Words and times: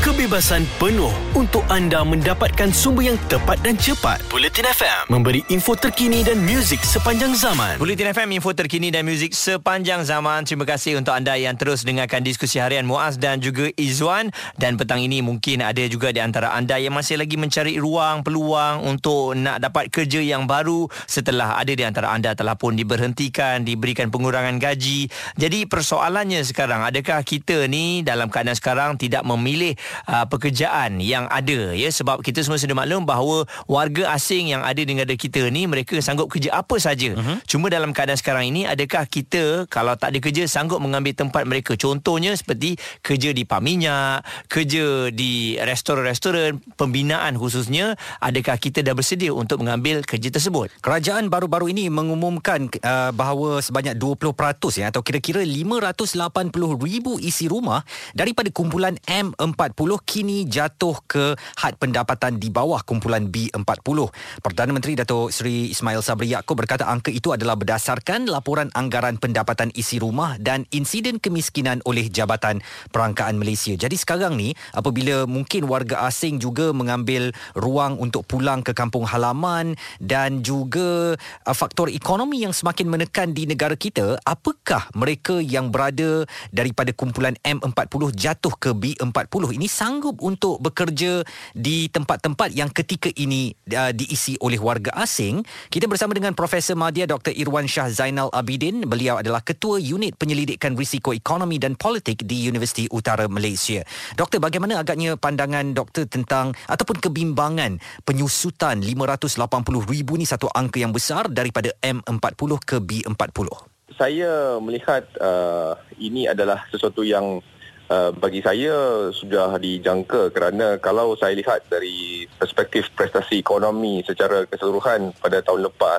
kebebasan 0.00 0.64
penuh 0.80 1.12
untuk 1.36 1.60
anda 1.68 2.00
mendapatkan 2.00 2.72
sumber 2.72 3.12
yang 3.12 3.20
tepat 3.28 3.60
dan 3.60 3.76
cepat. 3.76 4.24
Bulletin 4.32 4.64
FM 4.64 5.12
memberi 5.12 5.44
info 5.52 5.76
terkini 5.76 6.24
dan 6.24 6.40
muzik 6.40 6.80
sepanjang 6.80 7.36
zaman. 7.36 7.76
Bulletin 7.76 8.08
FM, 8.16 8.32
info 8.32 8.56
terkini 8.56 8.88
dan 8.88 9.04
muzik 9.04 9.36
sepanjang 9.36 10.00
zaman. 10.08 10.48
Terima 10.48 10.64
kasih 10.64 10.96
untuk 10.96 11.12
anda 11.12 11.36
yang 11.36 11.52
terus 11.60 11.84
dengarkan 11.84 12.24
diskusi 12.24 12.56
harian 12.56 12.88
Muaz 12.88 13.20
dan 13.20 13.44
juga 13.44 13.68
Izwan. 13.76 14.32
Dan 14.56 14.80
petang 14.80 15.04
ini 15.04 15.20
mungkin 15.20 15.60
ada 15.60 15.84
juga 15.84 16.16
di 16.16 16.24
antara 16.24 16.56
anda 16.56 16.80
yang 16.80 16.96
masih 16.96 17.20
lagi 17.20 17.36
mencari 17.36 17.76
ruang, 17.76 18.24
peluang 18.24 18.88
untuk 18.88 19.36
nak 19.36 19.60
dapat 19.60 19.92
kerja 19.92 20.24
yang 20.24 20.48
baru 20.48 20.88
setelah 21.04 21.60
ada 21.60 21.76
di 21.76 21.84
antara 21.84 22.08
anda 22.16 22.32
telah 22.32 22.56
pun 22.56 22.72
diberhentikan, 22.72 23.68
diberikan 23.68 24.08
pengurangan 24.08 24.56
gaji. 24.56 25.12
Jadi 25.36 25.68
persoalannya 25.68 26.40
sekarang, 26.40 26.88
adakah 26.88 27.20
kita 27.20 27.68
ni 27.68 28.00
dalam 28.00 28.32
keadaan 28.32 28.56
sekarang 28.56 28.90
tidak 28.96 29.28
memilih 29.28 29.76
uh, 30.08 30.26
pekerjaan 30.26 30.98
yang 31.00 31.26
ada 31.30 31.72
ya 31.74 31.88
sebab 31.92 32.20
kita 32.24 32.44
semua 32.44 32.60
sudah 32.60 32.76
maklum 32.76 33.04
bahawa 33.04 33.44
warga 33.66 34.12
asing 34.14 34.52
yang 34.52 34.62
ada 34.64 34.80
di 34.80 34.92
negara 34.92 35.14
kita 35.14 35.46
ni 35.48 35.66
mereka 35.66 35.98
sanggup 36.00 36.30
kerja 36.32 36.54
apa 36.54 36.76
saja. 36.80 37.14
Uh-huh. 37.14 37.38
Cuma 37.46 37.68
dalam 37.68 37.92
keadaan 37.94 38.18
sekarang 38.18 38.50
ini 38.50 38.66
adakah 38.66 39.04
kita 39.06 39.66
kalau 39.68 39.94
tak 39.94 40.16
ada 40.16 40.18
kerja 40.22 40.44
sanggup 40.46 40.80
mengambil 40.80 41.12
tempat 41.14 41.44
mereka? 41.44 41.76
Contohnya 41.76 42.34
seperti 42.34 42.76
kerja 43.04 43.30
di 43.30 43.44
paminyak, 43.44 44.22
kerja 44.50 45.10
di 45.12 45.56
restoran-restoran, 45.60 46.60
pembinaan 46.74 47.36
khususnya, 47.36 47.94
adakah 48.20 48.56
kita 48.56 48.82
dah 48.84 48.94
bersedia 48.96 49.32
untuk 49.32 49.62
mengambil 49.62 50.02
kerja 50.04 50.28
tersebut? 50.32 50.72
Kerajaan 50.82 51.28
baru-baru 51.28 51.72
ini 51.72 51.92
mengumumkan 51.92 52.68
uh, 52.82 53.10
bahawa 53.14 53.60
sebanyak 53.60 53.96
20% 53.96 54.80
ya 54.80 54.90
atau 54.90 55.02
kira-kira 55.04 55.42
580 55.44 56.50
ribu 56.80 57.16
isi 57.20 57.46
rumah 57.46 57.82
daripada 58.12 58.48
kumpulan 58.52 58.96
M40 59.06 59.79
kini 60.04 60.44
jatuh 60.44 61.00
ke 61.08 61.32
had 61.56 61.80
pendapatan 61.80 62.36
di 62.36 62.52
bawah 62.52 62.84
kumpulan 62.84 63.32
B40. 63.32 64.12
Perdana 64.44 64.76
Menteri 64.76 64.92
Datuk 64.92 65.32
Seri 65.32 65.72
Ismail 65.72 66.04
Sabri 66.04 66.36
Yaakob 66.36 66.60
berkata 66.60 66.84
angka 66.84 67.08
itu 67.08 67.32
adalah 67.32 67.56
berdasarkan 67.56 68.28
laporan 68.28 68.68
anggaran 68.76 69.16
pendapatan 69.16 69.72
isi 69.72 69.96
rumah 69.96 70.36
dan 70.36 70.68
insiden 70.68 71.16
kemiskinan 71.16 71.80
oleh 71.88 72.12
Jabatan 72.12 72.60
Perangkaan 72.92 73.40
Malaysia. 73.40 73.72
Jadi 73.72 73.96
sekarang 73.96 74.36
ni 74.36 74.52
apabila 74.76 75.24
mungkin 75.24 75.64
warga 75.64 76.04
asing 76.04 76.36
juga 76.36 76.76
mengambil 76.76 77.32
ruang 77.56 77.96
untuk 77.96 78.28
pulang 78.28 78.60
ke 78.60 78.76
kampung 78.76 79.08
halaman 79.08 79.80
dan 79.96 80.44
juga 80.44 81.16
uh, 81.48 81.56
faktor 81.56 81.88
ekonomi 81.88 82.44
yang 82.44 82.52
semakin 82.52 82.84
menekan 82.84 83.32
di 83.32 83.48
negara 83.48 83.78
kita, 83.78 84.20
apakah 84.28 84.92
mereka 84.92 85.40
yang 85.40 85.72
berada 85.72 86.28
daripada 86.52 86.92
kumpulan 86.92 87.32
M40 87.40 88.12
jatuh 88.12 88.52
ke 88.60 88.76
B40 88.76 89.56
ini 89.56 89.69
sanggup 89.70 90.18
untuk 90.18 90.58
bekerja 90.58 91.22
di 91.54 91.86
tempat-tempat 91.86 92.50
yang 92.50 92.66
ketika 92.74 93.06
ini 93.14 93.54
uh, 93.70 93.94
diisi 93.94 94.34
oleh 94.42 94.58
warga 94.58 94.90
asing. 94.98 95.46
Kita 95.70 95.86
bersama 95.86 96.18
dengan 96.18 96.34
Profesor 96.34 96.74
Madya 96.74 97.06
Dr. 97.06 97.30
Irwan 97.30 97.70
Shah 97.70 97.86
Zainal 97.86 98.34
Abidin. 98.34 98.82
Beliau 98.90 99.22
adalah 99.22 99.38
Ketua 99.46 99.78
Unit 99.78 100.18
Penyelidikan 100.18 100.74
Risiko 100.74 101.14
Ekonomi 101.14 101.62
dan 101.62 101.78
Politik 101.78 102.26
di 102.26 102.50
Universiti 102.50 102.90
Utara 102.90 103.30
Malaysia. 103.30 103.86
Doktor, 104.18 104.42
bagaimana 104.42 104.82
agaknya 104.82 105.14
pandangan 105.14 105.70
doktor 105.70 106.10
tentang 106.10 106.58
ataupun 106.66 106.98
kebimbangan 106.98 107.78
penyusutan 108.02 108.82
580 108.82 109.38
ribu 109.86 110.18
ni 110.18 110.26
satu 110.26 110.50
angka 110.50 110.82
yang 110.82 110.90
besar 110.90 111.30
daripada 111.30 111.70
M40 111.78 112.50
ke 112.66 112.76
B40? 112.82 113.70
Saya 113.94 114.56
melihat 114.64 115.04
uh, 115.20 115.76
ini 116.00 116.24
adalah 116.24 116.64
sesuatu 116.72 117.04
yang 117.04 117.44
Uh, 117.90 118.14
bagi 118.14 118.38
saya 118.38 119.10
sudah 119.10 119.58
dijangka 119.58 120.30
kerana 120.30 120.78
kalau 120.78 121.18
saya 121.18 121.34
lihat 121.34 121.66
dari 121.66 122.22
perspektif 122.38 122.86
prestasi 122.94 123.42
ekonomi 123.42 123.98
secara 124.06 124.46
keseluruhan 124.46 125.10
pada 125.18 125.42
tahun 125.42 125.66
lepas 125.66 125.98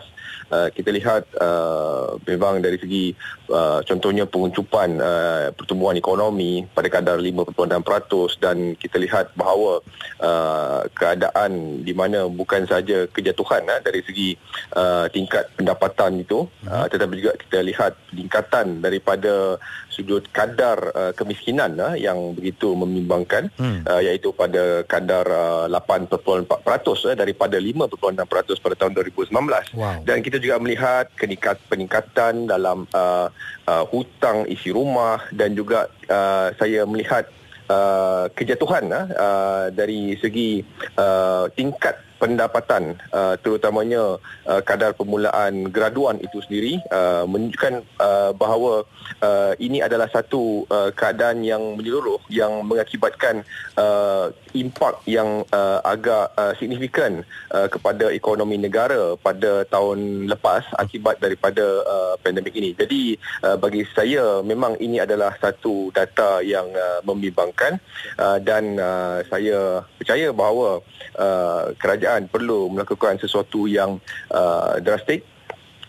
uh, 0.55 0.71
kita 0.71 0.87
lihat 0.87 1.27
uh, 1.35 2.15
memang 2.23 2.63
dari 2.63 2.79
segi 2.79 3.11
uh, 3.51 3.79
contohnya 3.83 4.23
penguncupan 4.25 4.97
uh, 4.97 5.51
pertumbuhan 5.53 5.99
ekonomi 5.99 6.65
pada 6.71 6.87
kadar 6.87 7.17
5.6% 7.19 8.41
dan 8.41 8.73
kita 8.79 8.97
lihat 8.97 9.35
bahawa 9.35 9.83
uh, 10.23 10.87
keadaan 10.95 11.83
di 11.83 11.93
mana 11.93 12.25
bukan 12.31 12.65
saja 12.65 13.05
kejatuhan 13.11 13.67
uh, 13.67 13.79
dari 13.83 14.01
segi 14.01 14.39
uh, 14.73 15.11
tingkat 15.11 15.51
pendapatan 15.59 16.23
itu 16.23 16.47
uh, 16.65 16.87
tetapi 16.87 17.13
juga 17.19 17.35
kita 17.37 17.59
lihat 17.61 17.93
peningkatan 18.09 18.79
daripada 18.79 19.59
sudut 19.91 20.23
kadar 20.31 20.79
uh, 20.95 21.11
kemiskinan 21.11 21.75
uh, 21.75 21.93
yang 21.99 22.31
begitu 22.33 22.71
membimbangkan 22.73 23.51
hmm. 23.59 23.83
uh, 23.83 24.01
iaitu 24.01 24.31
pada 24.31 24.87
kadar 24.87 25.27
uh, 25.27 25.67
8.4% 25.67 26.47
uh, 26.47 27.15
daripada 27.19 27.59
5.6% 27.59 28.63
pada 28.63 28.75
tahun 28.79 28.91
2019 28.95 29.29
wow. 29.75 29.99
dan 30.07 30.17
kita 30.23 30.39
juga 30.39 30.55
melihat 30.63 31.11
keningkat, 31.19 31.59
peningkatan 31.67 32.47
dalam 32.47 32.87
uh, 32.95 33.27
uh, 33.67 33.83
hutang 33.89 34.47
isi 34.49 34.73
rumah 34.73 35.21
dan 35.33 35.53
juga 35.53 35.87
uh, 36.09 36.51
saya 36.57 36.83
melihat 36.87 37.27
uh, 37.69 38.27
kejatuhan 38.33 38.89
uh, 38.91 39.05
uh, 39.13 39.65
dari 39.71 40.17
segi 40.19 40.65
uh, 40.97 41.47
tingkat 41.53 41.97
pendapatan 42.21 43.01
uh, 43.09 43.33
terutamanya 43.41 44.21
uh, 44.45 44.61
kadar 44.61 44.93
permulaan 44.93 45.73
graduan 45.73 46.21
itu 46.21 46.37
sendiri 46.45 46.77
uh, 46.93 47.25
menunjukkan 47.25 47.81
uh, 47.97 48.29
bahawa 48.37 48.85
uh, 49.25 49.57
ini 49.57 49.81
adalah 49.81 50.05
satu 50.13 50.69
uh, 50.69 50.93
keadaan 50.93 51.41
yang 51.41 51.73
menyeluruh 51.73 52.21
yang 52.29 52.61
mengakibatkan 52.61 53.41
uh, 53.73 54.29
impak 54.53 55.01
yang 55.09 55.41
uh, 55.49 55.81
agak 55.81 56.29
uh, 56.37 56.53
signifikan 56.61 57.25
uh, 57.49 57.65
kepada 57.65 58.13
ekonomi 58.13 58.61
negara 58.61 59.17
pada 59.17 59.65
tahun 59.65 60.29
lepas 60.29 60.61
akibat 60.77 61.17
daripada 61.17 61.65
uh, 61.89 62.13
pandemik 62.21 62.53
ini. 62.53 62.77
Jadi 62.77 63.17
uh, 63.41 63.57
bagi 63.57 63.81
saya 63.97 64.45
memang 64.45 64.77
ini 64.77 65.01
adalah 65.01 65.33
satu 65.41 65.89
data 65.89 66.45
yang 66.45 66.69
uh, 66.69 66.99
membimbangkan 67.01 67.81
uh, 68.21 68.37
dan 68.37 68.77
uh, 68.77 69.25
saya 69.25 69.81
percaya 69.97 70.29
bahawa 70.35 70.83
uh, 71.17 71.71
kerajaan 71.79 72.10
kerajaan 72.11 72.27
perlu 72.27 72.67
melakukan 72.67 73.15
sesuatu 73.15 73.71
yang 73.71 73.95
uh, 74.35 74.75
drastik 74.83 75.23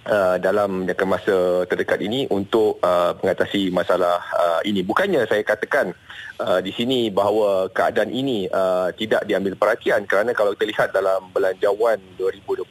Uh, 0.03 0.35
dalam 0.43 0.83
jangka 0.83 1.07
masa 1.07 1.63
terdekat 1.71 2.03
ini 2.03 2.27
untuk 2.27 2.83
uh, 2.83 3.15
mengatasi 3.23 3.71
masalah 3.71 4.19
uh, 4.35 4.59
ini. 4.67 4.83
Bukannya 4.83 5.23
saya 5.31 5.47
katakan 5.47 5.95
uh, 6.43 6.59
di 6.59 6.75
sini 6.75 7.07
bahawa 7.07 7.71
keadaan 7.71 8.11
ini 8.11 8.51
uh, 8.51 8.91
tidak 8.99 9.23
diambil 9.31 9.55
perhatian 9.55 10.03
kerana 10.11 10.35
kalau 10.35 10.59
kita 10.59 10.75
lihat 10.75 10.89
dalam 10.91 11.31
belanjawan 11.31 12.03
2021, 12.19 12.67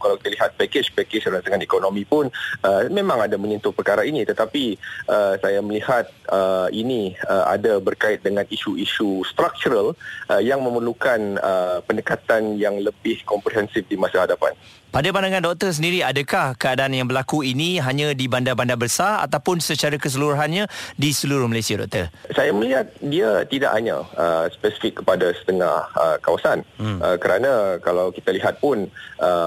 kalau 0.00 0.16
kita 0.18 0.30
lihat 0.34 0.50
package-package 0.56 1.30
rancangan 1.30 1.62
ekonomi 1.62 2.02
pun 2.04 2.28
uh, 2.64 2.86
memang 2.88 3.22
ada 3.22 3.36
menyentuh 3.36 3.74
perkara 3.74 4.02
ini 4.02 4.24
tetapi 4.24 4.76
uh, 5.10 5.34
saya 5.38 5.60
melihat 5.60 6.08
uh, 6.30 6.68
ini 6.72 7.14
uh, 7.28 7.50
ada 7.50 7.78
berkait 7.78 8.22
dengan 8.24 8.46
isu-isu 8.48 9.22
struktural 9.26 9.94
uh, 10.30 10.42
yang 10.42 10.60
memerlukan 10.60 11.38
uh, 11.40 11.78
pendekatan 11.84 12.56
yang 12.56 12.78
lebih 12.80 13.22
komprehensif 13.24 13.86
di 13.86 13.96
masa 13.96 14.26
hadapan. 14.26 14.52
Pada 14.90 15.06
pandangan 15.14 15.54
doktor 15.54 15.70
sendiri, 15.70 16.02
adakah 16.02 16.58
keadaan 16.58 16.90
yang 16.90 17.06
berlaku 17.06 17.46
ini 17.46 17.78
hanya 17.78 18.10
di 18.10 18.26
bandar-bandar 18.26 18.74
besar 18.74 19.22
ataupun 19.22 19.62
secara 19.62 19.94
keseluruhannya 19.94 20.66
di 20.98 21.14
seluruh 21.14 21.46
Malaysia, 21.46 21.78
doktor? 21.78 22.10
Saya 22.34 22.50
melihat 22.50 22.90
dia 22.98 23.46
tidak 23.46 23.70
hanya 23.70 24.02
uh, 24.18 24.50
spesifik 24.50 24.98
kepada 24.98 25.30
setengah 25.38 25.86
uh, 25.94 26.18
kawasan. 26.18 26.66
Hmm. 26.74 26.98
Uh, 26.98 27.14
kerana 27.22 27.78
kalau 27.78 28.10
kita 28.10 28.34
lihat 28.34 28.58
pun, 28.58 28.90
uh, 29.22 29.39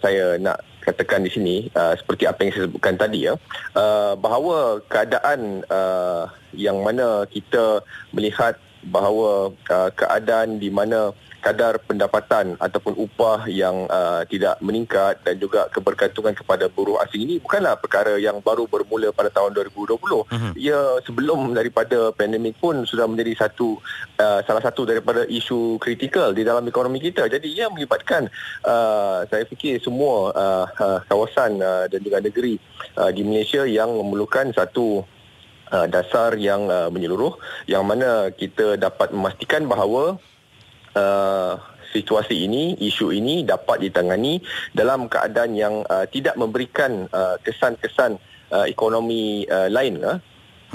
saya 0.00 0.36
nak 0.40 0.60
katakan 0.84 1.24
di 1.24 1.30
sini, 1.32 1.56
uh, 1.72 1.96
seperti 1.96 2.28
apa 2.28 2.44
yang 2.44 2.52
saya 2.52 2.64
sebutkan 2.68 2.94
tadi, 3.00 3.26
ya, 3.26 3.34
uh, 3.72 4.12
bahawa 4.20 4.84
keadaan 4.92 5.64
uh, 5.72 6.28
yang 6.52 6.84
mana 6.84 7.24
kita 7.26 7.80
melihat 8.12 8.60
bahawa 8.86 9.52
uh, 9.72 9.90
keadaan 9.92 10.60
di 10.60 10.68
mana 10.68 11.12
kadar 11.44 11.76
pendapatan 11.84 12.56
ataupun 12.56 12.96
upah 12.96 13.44
yang 13.52 13.84
uh, 13.92 14.24
tidak 14.24 14.56
meningkat 14.64 15.20
dan 15.28 15.36
juga 15.36 15.68
kebergantungan 15.68 16.32
kepada 16.32 16.72
buruh 16.72 16.96
asing 17.04 17.28
ini 17.28 17.36
bukanlah 17.36 17.76
perkara 17.76 18.16
yang 18.16 18.40
baru 18.40 18.64
bermula 18.64 19.12
pada 19.12 19.28
tahun 19.28 19.52
2020. 19.52 20.00
Uh-huh. 20.00 20.52
Ia 20.56 21.04
sebelum 21.04 21.52
daripada 21.52 22.16
pandemik 22.16 22.56
pun 22.56 22.88
sudah 22.88 23.04
menjadi 23.04 23.44
satu 23.44 23.76
uh, 24.16 24.40
salah 24.48 24.64
satu 24.64 24.88
daripada 24.88 25.28
isu 25.28 25.76
kritikal 25.84 26.32
di 26.32 26.48
dalam 26.48 26.64
ekonomi 26.64 26.96
kita. 26.96 27.28
Jadi 27.28 27.52
ia 27.52 27.68
melibatkan 27.68 28.32
uh, 28.64 29.28
saya 29.28 29.44
fikir 29.44 29.84
semua 29.84 30.32
uh, 30.32 30.66
uh, 30.80 31.00
kawasan 31.04 31.60
uh, 31.60 31.84
dan 31.92 32.00
juga 32.00 32.24
negeri 32.24 32.56
uh, 32.96 33.12
di 33.12 33.20
Malaysia 33.20 33.68
yang 33.68 33.92
memerlukan 33.92 34.48
satu 34.56 35.04
uh, 35.74 35.86
dasar 35.90 36.38
yang 36.38 36.70
uh, 36.70 36.86
menyeluruh 36.94 37.34
yang 37.66 37.82
mana 37.82 38.30
kita 38.30 38.78
dapat 38.78 39.10
memastikan 39.10 39.66
bahawa 39.66 40.14
uh, 40.94 41.58
situasi 41.90 42.46
ini, 42.46 42.74
isu 42.78 43.14
ini 43.14 43.46
dapat 43.46 43.86
ditangani 43.86 44.42
dalam 44.74 45.06
keadaan 45.06 45.54
yang 45.54 45.86
uh, 45.86 46.06
tidak 46.10 46.34
memberikan 46.34 47.06
uh, 47.14 47.38
kesan-kesan 47.42 48.18
uh, 48.50 48.66
ekonomi 48.66 49.46
uh, 49.46 49.70
lain 49.70 50.02
uh, 50.02 50.18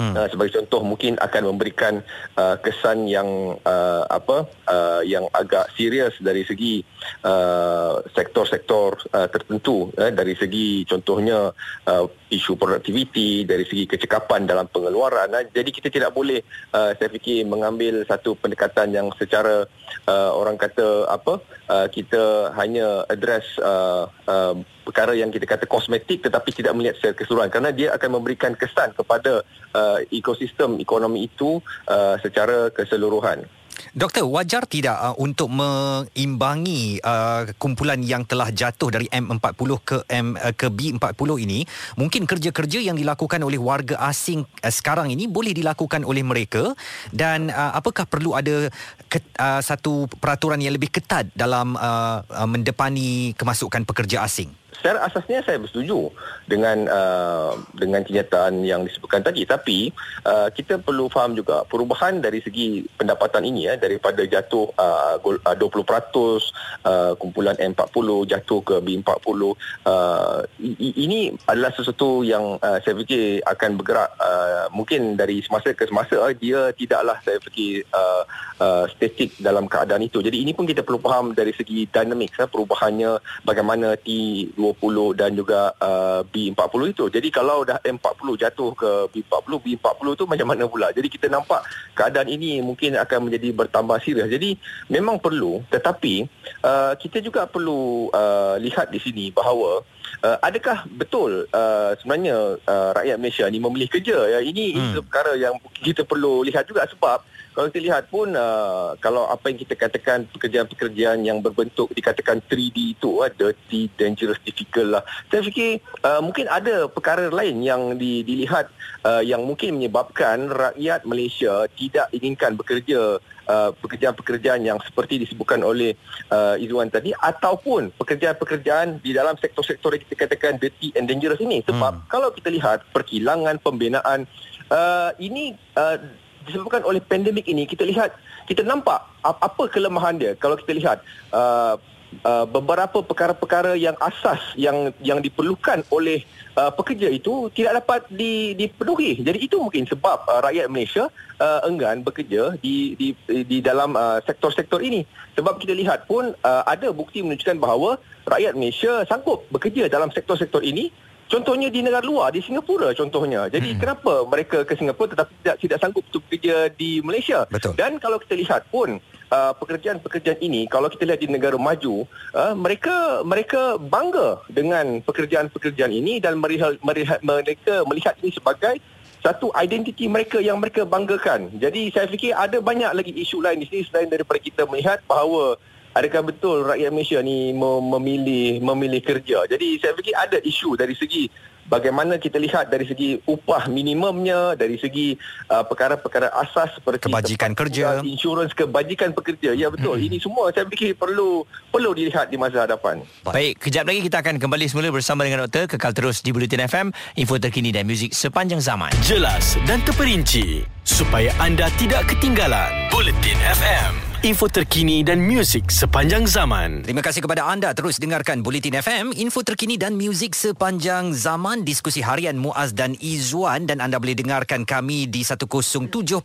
hmm. 0.00 0.16
uh, 0.16 0.28
sebagai 0.32 0.56
contoh 0.56 0.80
mungkin 0.80 1.20
akan 1.20 1.52
memberikan 1.52 2.00
uh, 2.40 2.56
kesan 2.64 3.04
yang 3.04 3.60
uh, 3.68 4.08
apa 4.08 4.48
uh, 4.64 5.04
yang 5.04 5.28
agak 5.36 5.68
serius 5.76 6.16
dari 6.24 6.48
segi 6.48 6.80
uh, 7.28 8.00
sektor-sektor 8.16 8.96
uh, 9.12 9.28
tertentu 9.28 9.92
uh, 10.00 10.08
dari 10.08 10.32
segi 10.32 10.88
contohnya 10.88 11.52
uh, 11.84 12.04
isu 12.32 12.56
produktiviti 12.56 13.44
dari 13.44 13.68
segi 13.68 13.84
kecekapan 13.84 14.48
dalam 14.48 14.64
pengeluaran 14.72 15.28
uh, 15.36 15.44
jadi 15.52 15.68
kita 15.68 15.92
tidak 15.92 16.16
boleh 16.16 16.40
uh, 16.72 16.96
saya 16.96 17.12
fikir 17.12 17.44
mengambil 17.44 18.00
satu 18.08 18.32
pendekatan 18.40 18.96
yang 18.96 19.12
secara 19.20 19.68
uh, 20.08 20.30
orang 20.32 20.56
kata 20.56 21.04
apa 21.12 21.44
uh, 21.68 21.86
kita 21.92 22.54
hanya 22.56 23.04
address 23.12 23.44
uh, 23.60 24.08
uh, 24.24 24.56
perkara 24.82 25.12
yang 25.12 25.28
kita 25.30 25.46
kata 25.46 25.64
kosmetik 25.68 26.24
tetapi 26.24 26.50
tidak 26.52 26.72
melihat 26.74 26.96
secara 26.98 27.14
keseluruhan 27.16 27.50
kerana 27.52 27.70
dia 27.70 27.92
akan 27.94 28.10
memberikan 28.20 28.52
kesan 28.56 28.92
kepada 28.96 29.44
uh, 29.76 29.98
ekosistem 30.10 30.80
ekonomi 30.80 31.28
itu 31.28 31.60
uh, 31.86 32.16
secara 32.18 32.72
keseluruhan. 32.72 33.46
Doktor, 33.90 34.28
wajar 34.28 34.68
tidak 34.68 34.94
uh, 34.94 35.16
untuk 35.18 35.50
mengimbangi 35.50 37.00
uh, 37.00 37.48
kumpulan 37.56 37.98
yang 38.04 38.22
telah 38.28 38.52
jatuh 38.52 38.92
dari 38.92 39.08
M40 39.08 39.70
ke 39.82 39.98
M 40.06 40.36
uh, 40.36 40.52
ke 40.54 40.68
B40 40.68 41.30
ini, 41.42 41.64
mungkin 41.96 42.28
kerja-kerja 42.28 42.78
yang 42.84 42.94
dilakukan 42.94 43.40
oleh 43.40 43.58
warga 43.58 43.98
asing 44.06 44.44
uh, 44.62 44.70
sekarang 44.72 45.10
ini 45.10 45.26
boleh 45.26 45.56
dilakukan 45.56 46.04
oleh 46.04 46.22
mereka 46.22 46.76
dan 47.10 47.48
uh, 47.50 47.72
apakah 47.74 48.04
perlu 48.06 48.36
ada 48.36 48.68
ke, 49.08 49.18
uh, 49.40 49.58
satu 49.64 50.06
peraturan 50.20 50.60
yang 50.60 50.76
lebih 50.76 50.92
ketat 50.92 51.32
dalam 51.34 51.74
uh, 51.74 52.22
uh, 52.22 52.48
mendepani 52.48 53.32
kemasukan 53.34 53.82
pekerja 53.88 54.22
asing? 54.22 54.52
Secara 54.80 55.04
asasnya 55.04 55.44
saya 55.44 55.60
bersetuju 55.60 56.08
dengan 56.48 56.88
uh, 56.88 57.52
dengan 57.76 58.00
kenyataan 58.00 58.64
yang 58.64 58.88
disebutkan 58.88 59.20
tadi. 59.20 59.44
Tapi 59.44 59.92
uh, 60.24 60.48
kita 60.48 60.80
perlu 60.80 61.12
faham 61.12 61.36
juga 61.36 61.68
perubahan 61.68 62.24
dari 62.24 62.40
segi 62.40 62.88
pendapatan 62.96 63.44
ini 63.44 63.68
ya 63.68 63.76
daripada 63.76 64.24
jatuh 64.24 64.72
uh, 64.80 65.20
20% 65.20 65.60
uh, 65.60 67.12
kumpulan 67.20 67.54
M40 67.60 68.08
jatuh 68.24 68.60
ke 68.64 68.80
B40 68.80 69.40
uh, 69.84 70.40
ini 70.80 71.36
adalah 71.44 71.70
sesuatu 71.76 72.24
yang 72.24 72.56
uh, 72.64 72.78
saya 72.80 72.96
fikir 72.96 73.44
akan 73.44 73.76
bergerak 73.76 74.10
uh, 74.16 74.72
mungkin 74.72 75.20
dari 75.20 75.44
semasa 75.44 75.76
ke 75.76 75.84
semasa 75.84 76.16
uh, 76.16 76.32
dia 76.32 76.72
tidaklah 76.72 77.20
saya 77.20 77.36
fikir 77.44 77.84
uh, 77.92 78.22
uh, 78.62 78.84
statik 78.96 79.36
dalam 79.42 79.68
keadaan 79.68 80.00
itu. 80.06 80.24
Jadi 80.24 80.40
ini 80.40 80.56
pun 80.56 80.64
kita 80.64 80.80
perlu 80.80 81.02
faham 81.02 81.36
dari 81.36 81.52
segi 81.52 81.84
dinamik 81.84 82.32
uh, 82.40 82.48
perubahannya 82.48 83.20
bagaimana 83.44 83.98
T20 84.00 84.69
B20 84.70 85.18
dan 85.18 85.34
juga 85.34 85.74
uh, 85.82 86.22
B40 86.26 86.82
itu. 86.94 87.04
Jadi 87.10 87.28
kalau 87.34 87.66
dah 87.66 87.82
M40 87.82 88.28
jatuh 88.38 88.70
ke 88.78 88.90
B40, 89.10 89.50
B40 89.58 90.06
tu 90.14 90.24
macam 90.30 90.46
mana 90.46 90.64
pula? 90.70 90.94
Jadi 90.94 91.10
kita 91.10 91.26
nampak 91.26 91.66
keadaan 91.98 92.30
ini 92.30 92.62
mungkin 92.62 92.94
akan 92.94 93.26
menjadi 93.26 93.50
bertambah 93.50 93.98
serius. 94.00 94.30
Jadi 94.30 94.54
memang 94.88 95.18
perlu 95.18 95.62
tetapi 95.68 96.26
uh, 96.62 96.94
kita 96.94 97.18
juga 97.20 97.44
perlu 97.50 98.08
uh, 98.14 98.56
lihat 98.62 98.94
di 98.94 99.02
sini 99.02 99.34
bahawa 99.34 99.82
uh, 100.22 100.38
adakah 100.42 100.86
betul 100.90 101.46
uh, 101.50 101.92
sebenarnya 101.98 102.58
uh, 102.64 102.90
rakyat 102.96 103.16
Malaysia 103.16 103.44
ni 103.46 103.58
memilih 103.62 103.88
kerja? 103.88 104.38
Ya 104.38 104.40
ini 104.42 104.74
hmm. 104.74 104.82
itu 104.94 105.00
perkara 105.06 105.36
yang 105.38 105.54
kita 105.80 106.02
perlu 106.02 106.42
lihat 106.44 106.66
juga 106.66 106.86
sebab 106.90 107.22
kalau 107.50 107.66
kita 107.66 107.82
lihat 107.82 108.04
pun 108.08 108.30
uh, 108.38 108.94
kalau 109.02 109.26
apa 109.26 109.50
yang 109.50 109.58
kita 109.58 109.74
katakan 109.74 110.22
pekerjaan-pekerjaan 110.30 111.26
yang 111.26 111.42
berbentuk 111.42 111.90
dikatakan 111.90 112.38
3D 112.46 112.94
itu 112.94 113.10
uh, 113.18 113.26
dirty, 113.26 113.90
dangerous, 113.98 114.38
difficult 114.46 114.94
lah. 114.98 115.02
Saya 115.28 115.42
fikir 115.42 115.82
uh, 116.06 116.22
mungkin 116.22 116.46
ada 116.46 116.86
perkara 116.86 117.26
lain 117.26 117.58
yang 117.66 117.98
di, 117.98 118.22
dilihat 118.22 118.70
uh, 119.02 119.18
yang 119.26 119.42
mungkin 119.42 119.82
menyebabkan 119.82 120.46
rakyat 120.46 121.02
Malaysia 121.02 121.66
tidak 121.74 122.06
inginkan 122.14 122.54
bekerja 122.54 123.18
uh, 123.50 123.70
pekerjaan-pekerjaan 123.82 124.62
yang 124.62 124.78
seperti 124.86 125.18
disebutkan 125.26 125.66
oleh 125.66 125.98
uh, 126.30 126.54
Izwan 126.54 126.86
tadi 126.86 127.10
ataupun 127.10 127.90
pekerjaan-pekerjaan 127.98 129.02
di 129.02 129.10
dalam 129.10 129.34
sektor-sektor 129.34 129.98
yang 129.98 130.02
kita 130.06 130.16
katakan 130.26 130.62
dirty 130.62 130.94
and 130.94 131.10
dangerous 131.10 131.42
ini 131.42 131.66
sebab 131.66 131.98
hmm. 131.98 132.06
kalau 132.06 132.30
kita 132.30 132.54
lihat 132.54 132.86
perkilangan 132.94 133.58
pembinaan 133.58 134.30
uh, 134.70 135.10
ini 135.18 135.58
uh, 135.74 135.98
disebabkan 136.46 136.86
oleh 136.86 137.02
pandemik 137.02 137.50
ini 137.50 137.66
kita 137.66 137.84
lihat 137.84 138.14
kita 138.46 138.64
nampak 138.64 139.02
apa 139.22 139.62
kelemahan 139.68 140.16
dia 140.16 140.32
kalau 140.38 140.56
kita 140.56 140.72
lihat 140.72 140.98
uh, 141.34 141.76
uh, 142.22 142.46
beberapa 142.46 143.00
perkara-perkara 143.00 143.78
yang 143.78 143.96
asas 144.00 144.40
yang 144.54 144.92
yang 145.00 145.18
diperlukan 145.22 145.86
oleh 145.90 146.22
uh, 146.58 146.70
pekerja 146.74 147.08
itu 147.10 147.48
tidak 147.54 147.82
dapat 147.84 148.06
di, 148.10 148.52
dipenuhi 148.54 149.22
jadi 149.22 149.38
itu 149.38 149.56
mungkin 149.58 149.86
sebab 149.86 150.26
uh, 150.28 150.40
rakyat 150.44 150.66
Malaysia 150.70 151.08
uh, 151.38 151.60
enggan 151.66 152.02
bekerja 152.02 152.58
di 152.60 152.94
di 152.98 153.14
di 153.26 153.58
dalam 153.62 153.94
uh, 153.94 154.18
sektor-sektor 154.24 154.82
ini 154.82 155.06
sebab 155.34 155.58
kita 155.58 155.72
lihat 155.72 156.04
pun 156.10 156.34
uh, 156.44 156.62
ada 156.66 156.90
bukti 156.90 157.22
menunjukkan 157.22 157.58
bahawa 157.58 157.98
rakyat 158.28 158.54
Malaysia 158.58 159.06
sanggup 159.06 159.46
bekerja 159.50 159.86
dalam 159.88 160.12
sektor-sektor 160.12 160.60
ini 160.60 160.92
Contohnya 161.30 161.70
di 161.70 161.78
negara 161.78 162.02
luar, 162.02 162.34
di 162.34 162.42
Singapura 162.42 162.90
contohnya. 162.90 163.46
Jadi 163.46 163.78
hmm. 163.78 163.78
kenapa 163.78 164.26
mereka 164.26 164.66
ke 164.66 164.74
Singapura 164.74 165.14
tetapi 165.14 165.30
tidak 165.46 165.56
tidak 165.62 165.78
sanggup 165.78 166.02
untuk 166.10 166.26
bekerja 166.26 166.74
di 166.74 166.98
Malaysia? 167.06 167.46
Betul. 167.46 167.78
Dan 167.78 168.02
kalau 168.02 168.18
kita 168.18 168.34
lihat 168.34 168.66
pun 168.66 168.98
uh, 169.30 169.52
pekerjaan-pekerjaan 169.56 170.38
ini 170.42 170.66
kalau 170.66 170.90
kita 170.90 171.06
lihat 171.06 171.22
di 171.22 171.30
negara 171.30 171.56
maju, 171.56 172.04
uh, 172.34 172.54
mereka 172.54 173.22
mereka 173.24 173.78
bangga 173.78 174.42
dengan 174.50 175.00
pekerjaan-pekerjaan 175.00 175.94
ini 175.94 176.18
dan 176.18 176.42
mereka 176.42 176.76
melihat, 176.82 177.18
mereka 177.22 177.74
melihat 177.86 178.14
ini 178.20 178.30
sebagai 178.34 178.76
satu 179.20 179.52
identiti 179.56 180.08
mereka 180.08 180.40
yang 180.40 180.58
mereka 180.58 180.84
banggakan. 180.88 181.52
Jadi 181.60 181.92
saya 181.92 182.08
fikir 182.08 182.32
ada 182.32 182.58
banyak 182.58 182.90
lagi 182.92 183.12
isu 183.12 183.44
lain 183.44 183.60
di 183.60 183.68
sini 183.68 183.82
selain 183.88 184.08
daripada 184.08 184.40
kita 184.40 184.64
melihat 184.64 185.04
bahawa 185.04 185.60
adakah 185.92 186.32
betul 186.32 186.64
rakyat 186.64 186.88
Malaysia 186.88 187.20
ni 187.20 187.52
memilih 187.54 188.64
memilih 188.64 189.00
kerja. 189.04 189.44
Jadi 189.44 189.76
saya 189.76 189.92
fikir 189.92 190.14
ada 190.16 190.38
isu 190.40 190.72
dari 190.78 190.96
segi 190.96 191.28
bagaimana 191.70 192.18
kita 192.18 192.36
lihat 192.42 192.66
dari 192.66 192.84
segi 192.84 193.22
upah 193.22 193.70
minimumnya, 193.70 194.58
dari 194.58 194.74
segi 194.74 195.14
uh, 195.46 195.62
perkara-perkara 195.62 196.34
asas 196.34 196.74
seperti 196.74 197.06
kebajikan 197.06 197.54
kerja, 197.54 198.02
insurans 198.02 198.50
kebajikan 198.50 199.14
pekerja. 199.14 199.54
Ya 199.54 199.70
betul. 199.70 199.94
Hmm. 199.94 200.06
Ini 200.10 200.18
semua 200.18 200.50
saya 200.50 200.66
fikir 200.66 200.98
perlu 200.98 201.46
perlu 201.70 201.94
dilihat 201.94 202.28
di 202.28 202.36
masa 202.36 202.66
hadapan. 202.66 203.06
Baik, 203.22 203.62
kejap 203.62 203.86
lagi 203.86 204.02
kita 204.02 204.18
akan 204.18 204.42
kembali 204.42 204.66
semula 204.66 204.90
bersama 204.90 205.22
dengan 205.22 205.46
doktor 205.46 205.70
kekal 205.70 205.94
terus 205.94 206.18
di 206.26 206.34
Bulletin 206.34 206.66
FM, 206.66 206.90
info 207.14 207.38
terkini 207.38 207.70
dan 207.70 207.86
muzik 207.86 208.10
sepanjang 208.10 208.58
zaman. 208.58 208.90
Jelas 209.06 209.54
dan 209.70 209.78
terperinci 209.86 210.66
supaya 210.82 211.30
anda 211.38 211.70
tidak 211.78 212.10
ketinggalan. 212.10 212.90
Bulletin 212.90 213.38
FM 213.38 214.09
info 214.20 214.52
terkini 214.52 215.00
dan 215.00 215.24
muzik 215.24 215.72
sepanjang 215.72 216.28
zaman. 216.28 216.84
Terima 216.84 217.00
kasih 217.00 217.24
kepada 217.24 217.48
anda 217.48 217.72
terus 217.72 217.96
dengarkan 217.96 218.44
Bulletin 218.44 218.76
FM, 218.76 219.16
info 219.16 219.40
terkini 219.40 219.80
dan 219.80 219.96
muzik 219.96 220.36
sepanjang 220.36 221.16
zaman, 221.16 221.64
diskusi 221.64 222.04
harian 222.04 222.36
Muaz 222.36 222.76
dan 222.76 223.00
Izwan 223.00 223.64
dan 223.64 223.80
anda 223.80 223.96
boleh 223.96 224.12
dengarkan 224.12 224.68
kami 224.68 225.08
di 225.08 225.24
107.3 225.24 226.20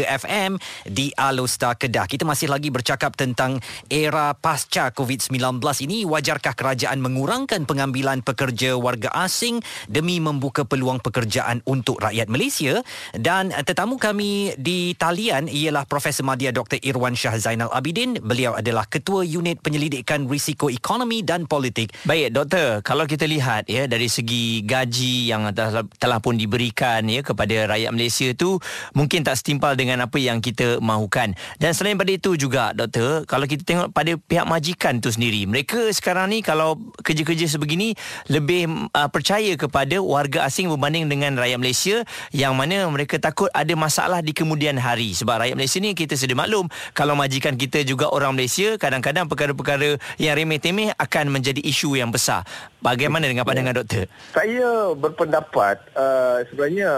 FM 0.00 0.56
di 0.88 1.12
Alosta 1.12 1.76
Kedah. 1.76 2.08
Kita 2.08 2.24
masih 2.24 2.48
lagi 2.48 2.72
bercakap 2.72 3.12
tentang 3.20 3.60
era 3.92 4.32
pasca 4.32 4.88
COVID-19 4.88 5.60
ini, 5.84 6.08
wajarkah 6.08 6.56
kerajaan 6.56 7.04
mengurangkan 7.04 7.68
pengambilan 7.68 8.24
pekerja 8.24 8.80
warga 8.80 9.12
asing 9.12 9.60
demi 9.92 10.24
membuka 10.24 10.64
peluang 10.64 11.04
pekerjaan 11.04 11.60
untuk 11.68 12.00
rakyat 12.00 12.32
Malaysia? 12.32 12.80
Dan 13.12 13.52
tetamu 13.52 14.00
kami 14.00 14.56
di 14.56 14.96
talian 14.96 15.52
ialah 15.52 15.84
Profesor 15.84 16.24
Madya 16.24 16.48
Dr. 16.56 16.80
Irwan 16.80 17.09
Tuan 17.10 17.18
Syah 17.18 17.42
Zainal 17.42 17.74
Abidin. 17.74 18.22
Beliau 18.22 18.54
adalah 18.54 18.86
Ketua 18.86 19.26
Unit 19.26 19.58
Penyelidikan 19.58 20.30
Risiko 20.30 20.70
Ekonomi 20.70 21.26
dan 21.26 21.50
Politik. 21.50 21.90
Baik, 22.06 22.30
Doktor. 22.30 22.86
Kalau 22.86 23.02
kita 23.02 23.26
lihat 23.26 23.66
ya 23.66 23.90
dari 23.90 24.06
segi 24.06 24.62
gaji 24.62 25.26
yang 25.26 25.50
telah, 25.50 25.82
telah 25.98 26.22
pun 26.22 26.38
diberikan 26.38 27.02
ya 27.10 27.26
kepada 27.26 27.66
rakyat 27.66 27.90
Malaysia 27.90 28.30
itu 28.30 28.62
mungkin 28.94 29.26
tak 29.26 29.42
setimpal 29.42 29.74
dengan 29.74 30.06
apa 30.06 30.22
yang 30.22 30.38
kita 30.38 30.78
mahukan. 30.78 31.34
Dan 31.58 31.74
selain 31.74 31.98
pada 31.98 32.14
itu 32.14 32.38
juga, 32.38 32.70
Doktor, 32.78 33.26
kalau 33.26 33.50
kita 33.50 33.66
tengok 33.66 33.90
pada 33.90 34.14
pihak 34.14 34.46
majikan 34.46 35.02
itu 35.02 35.10
sendiri, 35.10 35.50
mereka 35.50 35.90
sekarang 35.90 36.30
ni 36.30 36.46
kalau 36.46 36.78
kerja-kerja 37.02 37.50
sebegini 37.50 37.98
lebih 38.30 38.70
uh, 38.94 39.10
percaya 39.10 39.58
kepada 39.58 39.98
warga 39.98 40.46
asing 40.46 40.70
berbanding 40.70 41.10
dengan 41.10 41.34
rakyat 41.34 41.58
Malaysia 41.58 42.06
yang 42.30 42.54
mana 42.54 42.86
mereka 42.86 43.18
takut 43.18 43.50
ada 43.50 43.74
masalah 43.74 44.22
di 44.22 44.30
kemudian 44.30 44.78
hari. 44.78 45.10
Sebab 45.10 45.42
rakyat 45.42 45.58
Malaysia 45.58 45.82
ni 45.82 45.98
kita 45.98 46.14
sedia 46.14 46.38
maklum 46.38 46.70
kalau 47.00 47.16
majikan 47.16 47.56
kita 47.56 47.80
juga 47.80 48.12
orang 48.12 48.36
Malaysia 48.36 48.76
kadang-kadang 48.76 49.24
perkara-perkara 49.24 49.96
yang 50.20 50.36
remeh-temeh 50.36 50.92
akan 51.00 51.32
menjadi 51.32 51.64
isu 51.64 51.96
yang 51.96 52.12
besar. 52.12 52.44
Bagaimana 52.84 53.24
dengan 53.24 53.48
pandangan 53.48 53.80
doktor? 53.80 54.04
Saya 54.36 54.92
berpendapat 54.92 55.80
uh, 55.96 56.44
sebenarnya 56.52 56.92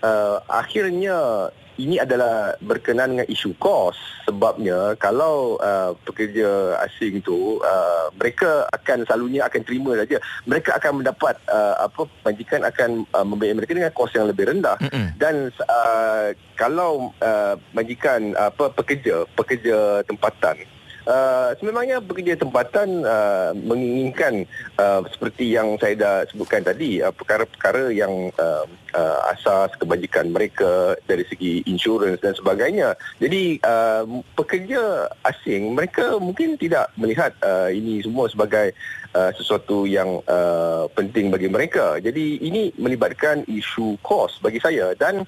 uh, 0.00 0.40
akhirnya 0.48 1.52
ini 1.76 2.00
adalah 2.00 2.56
berkenaan 2.60 3.16
dengan 3.16 3.28
isu 3.28 3.56
kos. 3.60 3.96
Sebabnya 4.26 4.98
kalau 4.98 5.56
uh, 5.62 5.94
pekerja 6.02 6.80
asing 6.82 7.22
tu 7.22 7.62
uh, 7.62 8.10
mereka 8.18 8.66
akan 8.74 9.06
selalunya 9.06 9.46
akan 9.46 9.62
terima 9.62 9.94
saja. 9.94 10.18
Mereka 10.48 10.76
akan 10.76 11.02
mendapat 11.04 11.38
uh, 11.46 11.86
apa 11.86 12.10
majikan 12.26 12.66
akan 12.66 13.06
uh, 13.14 13.26
membayar 13.26 13.54
mereka 13.54 13.76
dengan 13.76 13.94
kos 13.94 14.12
yang 14.16 14.28
lebih 14.28 14.50
rendah. 14.50 14.76
Mm-hmm. 14.76 15.06
dan 15.16 15.48
uh, 15.66 16.30
kalau 16.54 17.10
uh, 17.24 17.54
majikan 17.72 18.36
apa 18.36 18.72
pekerja 18.72 19.24
pekerja 19.34 20.04
tempatan 20.04 20.75
Uh, 21.06 21.54
sememangnya 21.62 22.02
pekerja 22.02 22.34
tempatan 22.34 23.06
uh, 23.06 23.54
menginginkan 23.54 24.42
uh, 24.74 25.06
seperti 25.06 25.54
yang 25.54 25.78
saya 25.78 25.94
dah 25.94 26.16
sebutkan 26.26 26.66
tadi 26.66 26.98
uh, 26.98 27.14
perkara-perkara 27.14 27.94
yang 27.94 28.34
uh, 28.34 28.66
uh, 28.90 29.18
asas 29.30 29.70
kebajikan 29.78 30.34
mereka 30.34 30.98
dari 31.06 31.22
segi 31.30 31.62
insurans 31.70 32.18
dan 32.18 32.34
sebagainya. 32.34 32.98
Jadi 33.22 33.62
uh, 33.62 34.02
pekerja 34.34 35.06
asing 35.22 35.78
mereka 35.78 36.18
mungkin 36.18 36.58
tidak 36.58 36.90
melihat 36.98 37.30
uh, 37.38 37.70
ini 37.70 38.02
semua 38.02 38.26
sebagai 38.26 38.74
uh, 39.14 39.30
sesuatu 39.38 39.86
yang 39.86 40.18
uh, 40.26 40.90
penting 40.98 41.30
bagi 41.30 41.46
mereka. 41.46 42.02
Jadi 42.02 42.42
ini 42.42 42.74
melibatkan 42.82 43.46
isu 43.46 43.94
kos 44.02 44.42
bagi 44.42 44.58
saya 44.58 44.90
dan 44.98 45.22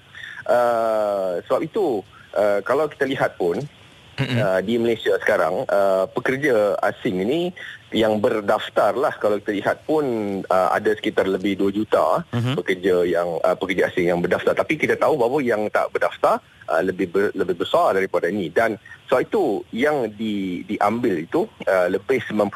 uh, 0.50 1.38
sebab 1.46 1.62
itu 1.62 2.02
uh, 2.34 2.58
kalau 2.66 2.90
kita 2.90 3.06
lihat 3.06 3.38
pun 3.38 3.62
uh, 4.18 4.60
di 4.60 4.74
Malaysia 4.76 5.14
sekarang 5.22 5.64
uh, 5.70 6.04
pekerja 6.10 6.74
asing 6.82 7.22
ini 7.22 7.54
yang 7.88 8.20
berdaftar 8.20 8.92
lah 8.92 9.16
kalau 9.16 9.40
kita 9.40 9.52
lihat 9.56 9.76
pun 9.88 10.04
uh, 10.44 10.68
ada 10.76 10.92
sekitar 10.92 11.24
lebih 11.24 11.56
2 11.56 11.72
juta 11.72 12.20
uh-huh. 12.20 12.54
pekerja 12.60 13.08
yang 13.08 13.40
uh, 13.40 13.56
pekerja 13.56 13.88
asing 13.88 14.12
yang 14.12 14.20
berdaftar. 14.20 14.52
Tapi 14.52 14.76
kita 14.76 15.00
tahu 15.00 15.16
bahawa 15.16 15.40
yang 15.40 15.72
tak 15.72 15.88
berdaftar 15.88 16.44
uh, 16.68 16.82
lebih 16.84 17.08
ber, 17.08 17.32
lebih 17.32 17.56
besar 17.56 17.96
daripada 17.96 18.28
ini. 18.28 18.52
Dan 18.52 18.76
so 19.08 19.16
itu 19.16 19.64
yang 19.72 20.12
di 20.12 20.62
diambil 20.68 21.24
itu 21.24 21.48
uh, 21.64 21.88
lebih 21.88 22.20
90% 22.28 22.52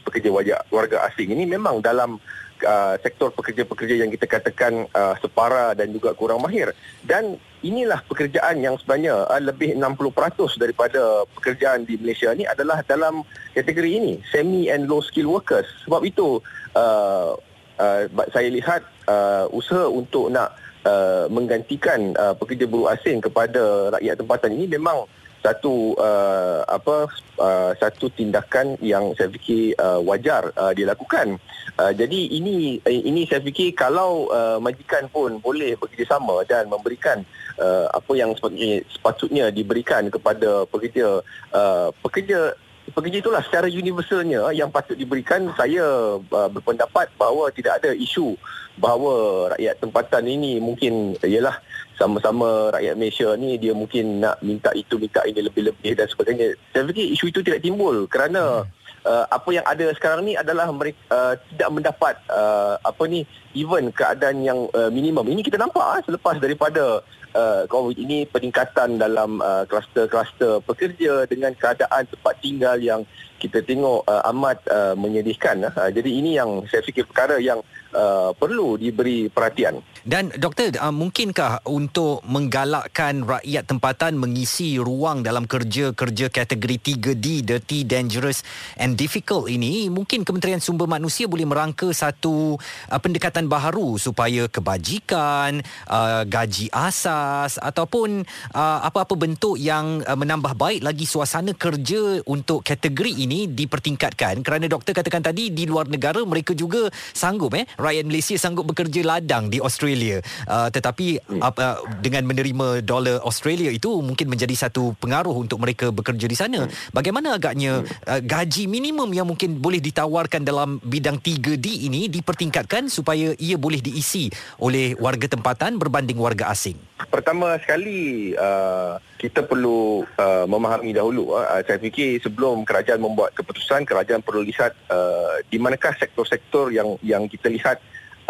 pekerja 0.00 0.28
warga, 0.32 0.56
warga 0.72 1.04
asing 1.12 1.28
ini 1.28 1.44
memang 1.44 1.84
dalam 1.84 2.16
uh, 2.64 2.94
sektor 3.04 3.28
pekerja-pekerja 3.36 4.00
yang 4.00 4.08
kita 4.08 4.24
katakan 4.24 4.88
uh, 4.96 5.14
separa 5.20 5.76
dan 5.76 5.92
juga 5.92 6.16
kurang 6.16 6.40
mahir. 6.40 6.72
Dan 7.04 7.36
inilah 7.60 8.00
pekerjaan 8.08 8.60
yang 8.64 8.76
sebenarnya 8.80 9.28
uh, 9.28 9.40
lebih 9.40 9.76
60% 9.76 10.60
daripada 10.60 11.24
pekerjaan 11.36 11.84
di 11.84 12.00
Malaysia 12.00 12.32
ni 12.32 12.48
adalah 12.48 12.80
dalam 12.84 13.24
kategori 13.52 13.90
ini 13.90 14.14
semi 14.32 14.72
and 14.72 14.88
low 14.88 15.04
skill 15.04 15.28
workers 15.28 15.68
sebab 15.84 16.04
itu 16.04 16.40
uh, 16.76 17.36
uh, 17.80 18.02
saya 18.32 18.48
lihat 18.48 18.84
uh, 19.08 19.44
usaha 19.52 19.88
untuk 19.88 20.32
nak 20.32 20.56
uh, 20.84 21.28
menggantikan 21.28 22.16
uh, 22.16 22.32
pekerja 22.36 22.64
buruh 22.64 22.92
asing 22.92 23.20
kepada 23.20 23.92
rakyat 23.96 24.14
tempatan 24.20 24.50
ini 24.56 24.66
memang 24.68 25.04
satu 25.40 25.96
uh, 25.96 26.68
apa 26.68 27.08
uh, 27.40 27.72
satu 27.80 28.12
tindakan 28.12 28.76
yang 28.84 29.16
saya 29.16 29.32
fikir 29.32 29.72
uh, 29.80 29.96
wajar 30.04 30.52
uh, 30.56 30.76
dilakukan. 30.76 31.40
Uh, 31.80 31.92
jadi 31.96 32.28
ini 32.28 32.76
uh, 32.84 32.92
ini 32.92 33.24
saya 33.24 33.40
fikir 33.40 33.72
kalau 33.72 34.28
uh, 34.28 34.60
majikan 34.60 35.08
pun 35.08 35.40
boleh 35.40 35.80
bekerjasama 35.80 36.44
dan 36.44 36.68
memberikan 36.68 37.24
uh, 37.60 37.86
apa 37.92 38.12
yang 38.16 38.32
sepatutnya, 38.34 38.80
sepatutnya 38.88 39.44
diberikan 39.52 40.08
kepada 40.08 40.64
pekerja 40.66 41.20
uh, 41.52 41.88
pekerja 42.00 42.56
pekerja 42.90 43.22
itulah 43.22 43.42
secara 43.46 43.70
universalnya 43.70 44.50
yang 44.50 44.72
patut 44.72 44.98
diberikan 44.98 45.52
saya 45.54 46.18
uh, 46.18 46.48
berpendapat 46.50 47.12
bahawa 47.14 47.52
tidak 47.54 47.78
ada 47.84 47.94
isu 47.94 48.34
bahawa 48.80 49.46
rakyat 49.54 49.76
tempatan 49.78 50.24
ini 50.26 50.58
mungkin 50.58 51.14
ialah 51.22 51.60
sama-sama 52.00 52.72
rakyat 52.72 52.96
Malaysia 52.96 53.28
ni 53.36 53.60
dia 53.60 53.76
mungkin 53.76 54.24
nak 54.24 54.40
minta 54.40 54.72
itu 54.72 54.96
minta 54.96 55.20
ini 55.28 55.44
lebih-lebih 55.44 55.92
dan 55.92 56.08
sebagainya. 56.08 56.56
Saya 56.72 56.88
fikir 56.88 57.06
isu 57.12 57.24
itu 57.28 57.40
tidak 57.44 57.60
timbul 57.60 58.08
kerana 58.08 58.64
uh, 59.04 59.24
apa 59.28 59.48
yang 59.52 59.64
ada 59.68 59.92
sekarang 59.92 60.24
ni 60.24 60.32
adalah 60.32 60.72
mereka 60.72 60.96
uh, 61.12 61.34
tidak 61.52 61.70
mendapat 61.76 62.14
uh, 62.32 62.80
apa 62.80 63.02
ni 63.04 63.28
even 63.52 63.92
keadaan 63.92 64.40
yang 64.40 64.64
uh, 64.72 64.88
minimum. 64.88 65.28
Ini 65.28 65.44
kita 65.44 65.60
nampak 65.60 65.84
uh, 65.84 66.00
selepas 66.08 66.40
daripada 66.40 67.04
uh, 67.34 67.64
COVID 67.66 67.96
ini 67.98 68.26
peningkatan 68.26 68.98
dalam 68.98 69.38
uh, 69.42 69.64
kluster-kluster 69.66 70.62
pekerja 70.64 71.26
dengan 71.26 71.54
keadaan 71.54 72.06
tempat 72.06 72.34
tinggal 72.42 72.76
yang 72.80 73.02
kita 73.40 73.64
tengok 73.64 74.04
uh, 74.04 74.22
amat 74.28 74.58
uh, 74.68 74.92
menyedihkan. 74.92 75.72
Uh, 75.72 75.88
jadi 75.88 76.10
ini 76.12 76.36
yang 76.36 76.68
saya 76.68 76.84
fikir 76.84 77.08
perkara 77.08 77.40
yang 77.40 77.64
uh, 77.94 78.36
perlu 78.36 78.76
diberi 78.76 79.30
perhatian. 79.30 79.80
Dan 80.04 80.32
doktor, 80.36 80.72
uh, 80.80 80.92
mungkinkah 80.92 81.68
untuk 81.68 82.24
menggalakkan 82.24 83.24
rakyat 83.24 83.68
tempatan 83.68 84.16
mengisi 84.16 84.80
ruang 84.80 85.20
dalam 85.20 85.44
kerja-kerja 85.44 86.32
kategori 86.32 86.76
3D, 86.80 87.44
dirty, 87.44 87.84
dangerous 87.84 88.40
and 88.80 88.96
difficult 88.96 89.48
ini, 89.48 89.92
mungkin 89.92 90.24
Kementerian 90.24 90.60
Sumber 90.60 90.88
Manusia 90.88 91.28
boleh 91.28 91.44
merangka 91.44 91.92
satu 91.92 92.56
uh, 92.60 93.00
pendekatan 93.00 93.48
baharu 93.48 94.00
supaya 94.00 94.48
kebajikan, 94.48 95.64
uh, 95.88 96.22
gaji 96.24 96.72
asas 96.72 97.60
ataupun 97.60 98.24
uh, 98.56 98.78
apa-apa 98.84 99.14
bentuk 99.16 99.60
yang 99.60 100.00
uh, 100.04 100.16
menambah 100.16 100.56
baik 100.56 100.80
lagi 100.80 101.04
suasana 101.04 101.52
kerja 101.52 102.24
untuk 102.24 102.64
kategori 102.64 103.12
ini 103.12 103.29
dipertingkatkan 103.30 104.42
kerana 104.42 104.66
doktor 104.66 104.96
katakan 104.96 105.22
tadi 105.22 105.54
di 105.54 105.68
luar 105.70 105.86
negara 105.86 106.22
mereka 106.26 106.56
juga 106.56 106.90
sanggup 107.14 107.54
eh 107.54 107.68
rakyat 107.78 108.04
Malaysia 108.06 108.34
sanggup 108.34 108.66
bekerja 108.66 109.06
ladang 109.06 109.46
di 109.46 109.62
Australia 109.62 110.18
uh, 110.50 110.66
tetapi 110.72 111.20
hmm. 111.22 111.40
uh, 111.40 111.78
dengan 112.02 112.26
menerima 112.26 112.82
dolar 112.82 113.22
Australia 113.22 113.70
itu 113.70 114.02
mungkin 114.02 114.26
menjadi 114.26 114.66
satu 114.66 114.96
pengaruh 114.98 115.36
untuk 115.36 115.62
mereka 115.62 115.92
bekerja 115.92 116.26
di 116.26 116.34
sana 116.34 116.66
hmm. 116.66 116.94
bagaimana 116.96 117.36
agaknya 117.36 117.84
hmm. 117.84 118.08
uh, 118.08 118.20
gaji 118.24 118.66
minimum 118.66 119.12
yang 119.14 119.28
mungkin 119.28 119.60
boleh 119.60 119.78
ditawarkan 119.78 120.42
dalam 120.42 120.82
bidang 120.82 121.22
3D 121.22 121.86
ini 121.86 122.08
dipertingkatkan 122.08 122.88
supaya 122.88 123.36
ia 123.36 123.54
boleh 123.60 123.78
diisi 123.78 124.32
oleh 124.58 124.96
warga 124.96 125.28
tempatan 125.30 125.76
berbanding 125.76 126.18
warga 126.18 126.50
asing 126.50 126.76
pertama 127.12 127.60
sekali 127.60 128.32
uh, 128.36 128.96
kita 129.20 129.44
perlu 129.44 130.08
uh, 130.16 130.48
memahami 130.48 130.96
dahulu 130.96 131.36
uh, 131.36 131.60
saya 131.60 131.76
fikir 131.76 132.24
sebelum 132.24 132.64
kerajaan 132.64 132.96
membuat 132.96 133.19
keputusan 133.28 133.84
kerajaan 133.84 134.24
perlu 134.24 134.40
lihat 134.40 134.72
uh, 134.88 135.44
di 135.52 135.60
manakah 135.60 135.92
sektor-sektor 136.00 136.72
yang 136.72 136.96
yang 137.04 137.28
kita 137.28 137.52
lihat 137.52 137.76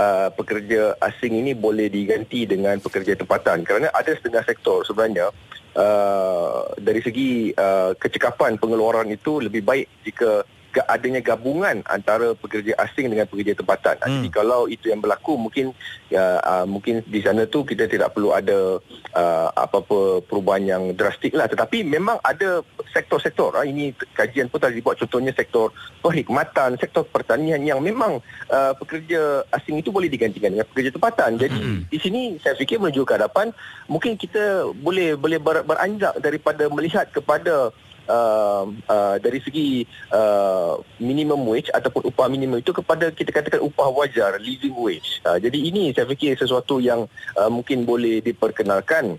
uh, 0.00 0.28
pekerja 0.34 0.98
asing 0.98 1.38
ini 1.38 1.54
boleh 1.54 1.86
diganti 1.86 2.48
dengan 2.48 2.80
pekerja 2.82 3.14
tempatan. 3.14 3.62
Kerana 3.62 3.94
ada 3.94 4.10
setengah 4.10 4.42
sektor 4.42 4.82
sebenarnya 4.82 5.30
uh, 5.78 6.74
dari 6.80 7.00
segi 7.04 7.54
uh, 7.54 7.94
kecekapan 7.94 8.58
pengeluaran 8.58 9.06
itu 9.12 9.38
lebih 9.38 9.62
baik 9.62 9.86
jika 10.02 10.42
adanya 10.86 11.18
gabungan 11.18 11.82
antara 11.90 12.32
pekerja 12.38 12.78
asing 12.78 13.10
dengan 13.10 13.26
pekerja 13.26 13.58
tempatan. 13.58 13.98
Hmm. 13.98 14.22
Jadi 14.22 14.28
kalau 14.30 14.70
itu 14.70 14.90
yang 14.90 15.02
berlaku 15.02 15.34
mungkin 15.34 15.74
ya 16.06 16.38
uh, 16.38 16.66
mungkin 16.66 17.02
di 17.06 17.20
sana 17.22 17.46
tu 17.50 17.66
kita 17.66 17.90
tidak 17.90 18.14
perlu 18.14 18.30
ada 18.30 18.78
uh, 19.14 19.48
apa-apa 19.54 20.22
perubahan 20.22 20.62
yang 20.62 20.82
drastik 20.94 21.34
lah. 21.34 21.50
Tetapi 21.50 21.82
memang 21.82 22.22
ada 22.22 22.62
sektor-sektor. 22.94 23.58
Uh, 23.58 23.66
ini 23.66 23.90
kajian 24.14 24.46
pun 24.46 24.62
telah 24.62 24.74
dibuat 24.74 24.98
contohnya 25.02 25.34
sektor 25.34 25.74
perkhidmatan, 25.98 26.78
sektor 26.78 27.02
pertanian 27.02 27.60
yang 27.66 27.82
memang 27.82 28.22
uh, 28.50 28.72
pekerja 28.78 29.42
asing 29.50 29.82
itu 29.82 29.90
boleh 29.90 30.06
digantikan 30.06 30.54
dengan 30.54 30.68
pekerja 30.70 30.94
tempatan. 30.94 31.40
Jadi 31.40 31.58
hmm. 31.58 31.80
di 31.90 31.98
sini 31.98 32.20
saya 32.38 32.54
fikir 32.54 32.78
menuju 32.78 33.02
ke 33.02 33.18
hadapan 33.18 33.50
mungkin 33.90 34.14
kita 34.14 34.70
boleh 34.78 35.18
boleh 35.18 35.42
ber, 35.42 35.66
beranjak 35.66 36.14
daripada 36.22 36.70
melihat 36.70 37.10
kepada 37.10 37.74
uh, 38.10 38.66
uh, 38.90 39.16
dari 39.22 39.38
segi 39.38 39.86
uh, 40.10 40.82
minimum 40.98 41.46
wage 41.46 41.70
ataupun 41.70 42.10
upah 42.10 42.26
minimum 42.26 42.58
itu 42.58 42.74
kepada 42.74 43.14
kita 43.14 43.30
katakan 43.30 43.62
upah 43.62 43.88
wajar 43.94 44.42
living 44.42 44.74
wage. 44.74 45.22
Uh, 45.22 45.38
jadi 45.38 45.56
ini 45.56 45.94
saya 45.94 46.10
fikir 46.10 46.34
sesuatu 46.34 46.82
yang 46.82 47.06
uh, 47.38 47.50
mungkin 47.50 47.86
boleh 47.86 48.18
diperkenalkan 48.18 49.16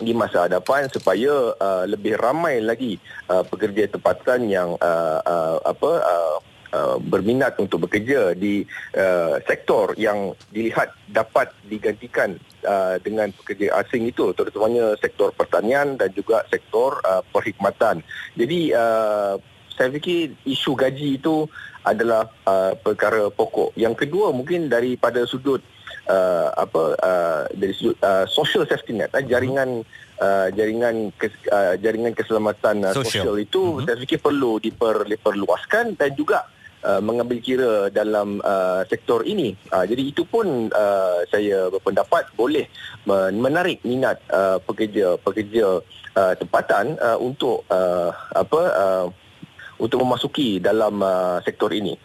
di 0.00 0.10
masa 0.10 0.50
hadapan 0.50 0.90
supaya 0.90 1.54
uh, 1.54 1.84
lebih 1.86 2.18
ramai 2.18 2.58
lagi 2.58 2.98
uh, 3.30 3.46
pekerja 3.46 3.86
tempatan 3.86 4.50
yang 4.50 4.74
uh, 4.80 5.20
uh, 5.22 5.58
apa 5.62 5.92
uh, 6.00 6.38
Uh, 6.74 6.98
berminat 6.98 7.54
untuk 7.62 7.86
bekerja 7.86 8.34
di 8.34 8.66
uh, 8.98 9.38
sektor 9.46 9.94
yang 9.94 10.34
dilihat 10.50 10.90
dapat 11.06 11.54
digantikan 11.70 12.34
uh, 12.64 12.96
dengan 13.00 13.30
pekerja 13.30 13.76
asing 13.84 14.08
itu 14.08 14.32
terutamanya 14.34 14.96
sektor 14.98 15.30
pertanian 15.36 15.94
dan 16.00 16.10
juga 16.12 16.42
sektor 16.50 16.98
uh, 17.04 17.22
perkhidmatan. 17.30 18.02
Jadi 18.34 18.72
uh, 18.74 19.38
saya 19.74 19.88
fikir 19.90 20.34
isu 20.46 20.74
gaji 20.74 21.18
itu 21.18 21.46
adalah 21.84 22.30
uh, 22.48 22.72
perkara 22.78 23.28
pokok. 23.28 23.76
Yang 23.76 24.06
kedua 24.06 24.32
mungkin 24.32 24.72
daripada 24.72 25.28
sudut 25.28 25.60
uh, 26.08 26.48
apa 26.56 26.82
uh, 26.98 27.42
dari 27.52 27.74
sudut 27.76 27.98
uh, 28.00 28.24
social 28.24 28.64
safety 28.64 28.96
net 28.96 29.12
uh, 29.12 29.20
jaringan 29.20 29.84
uh, 30.20 30.48
jaringan 30.54 31.12
kes, 31.20 31.34
uh, 31.52 31.76
jaringan 31.76 32.16
keselamatan 32.16 32.88
uh, 32.88 32.94
sosial 32.94 33.36
itu 33.36 33.78
uh-huh. 33.78 33.84
saya 33.84 33.96
fikir 34.00 34.18
perlu 34.22 34.56
diper, 34.62 35.04
diperluaskan 35.04 35.98
dan 36.00 36.10
juga 36.16 36.48
uh, 36.84 37.00
mengambil 37.00 37.40
kira 37.40 37.72
dalam 37.88 38.38
uh, 38.44 38.84
sektor 38.86 39.24
ini. 39.24 39.56
Uh, 39.72 39.88
jadi 39.88 40.02
itu 40.04 40.22
pun 40.28 40.68
uh, 40.70 41.24
saya 41.32 41.72
berpendapat 41.72 42.28
boleh 42.36 42.68
menarik 43.34 43.84
minat 43.84 44.20
uh, 44.32 44.56
pekerja-pekerja 44.64 45.80
uh, 46.16 46.34
tempatan 46.36 46.96
uh, 47.00 47.18
untuk 47.20 47.64
uh, 47.68 48.12
apa 48.32 48.60
uh, 48.72 49.06
untuk 49.80 50.00
memasuki 50.00 50.62
dalam 50.62 51.02
uh, 51.02 51.40
sektor 51.44 51.72
ini. 51.74 51.96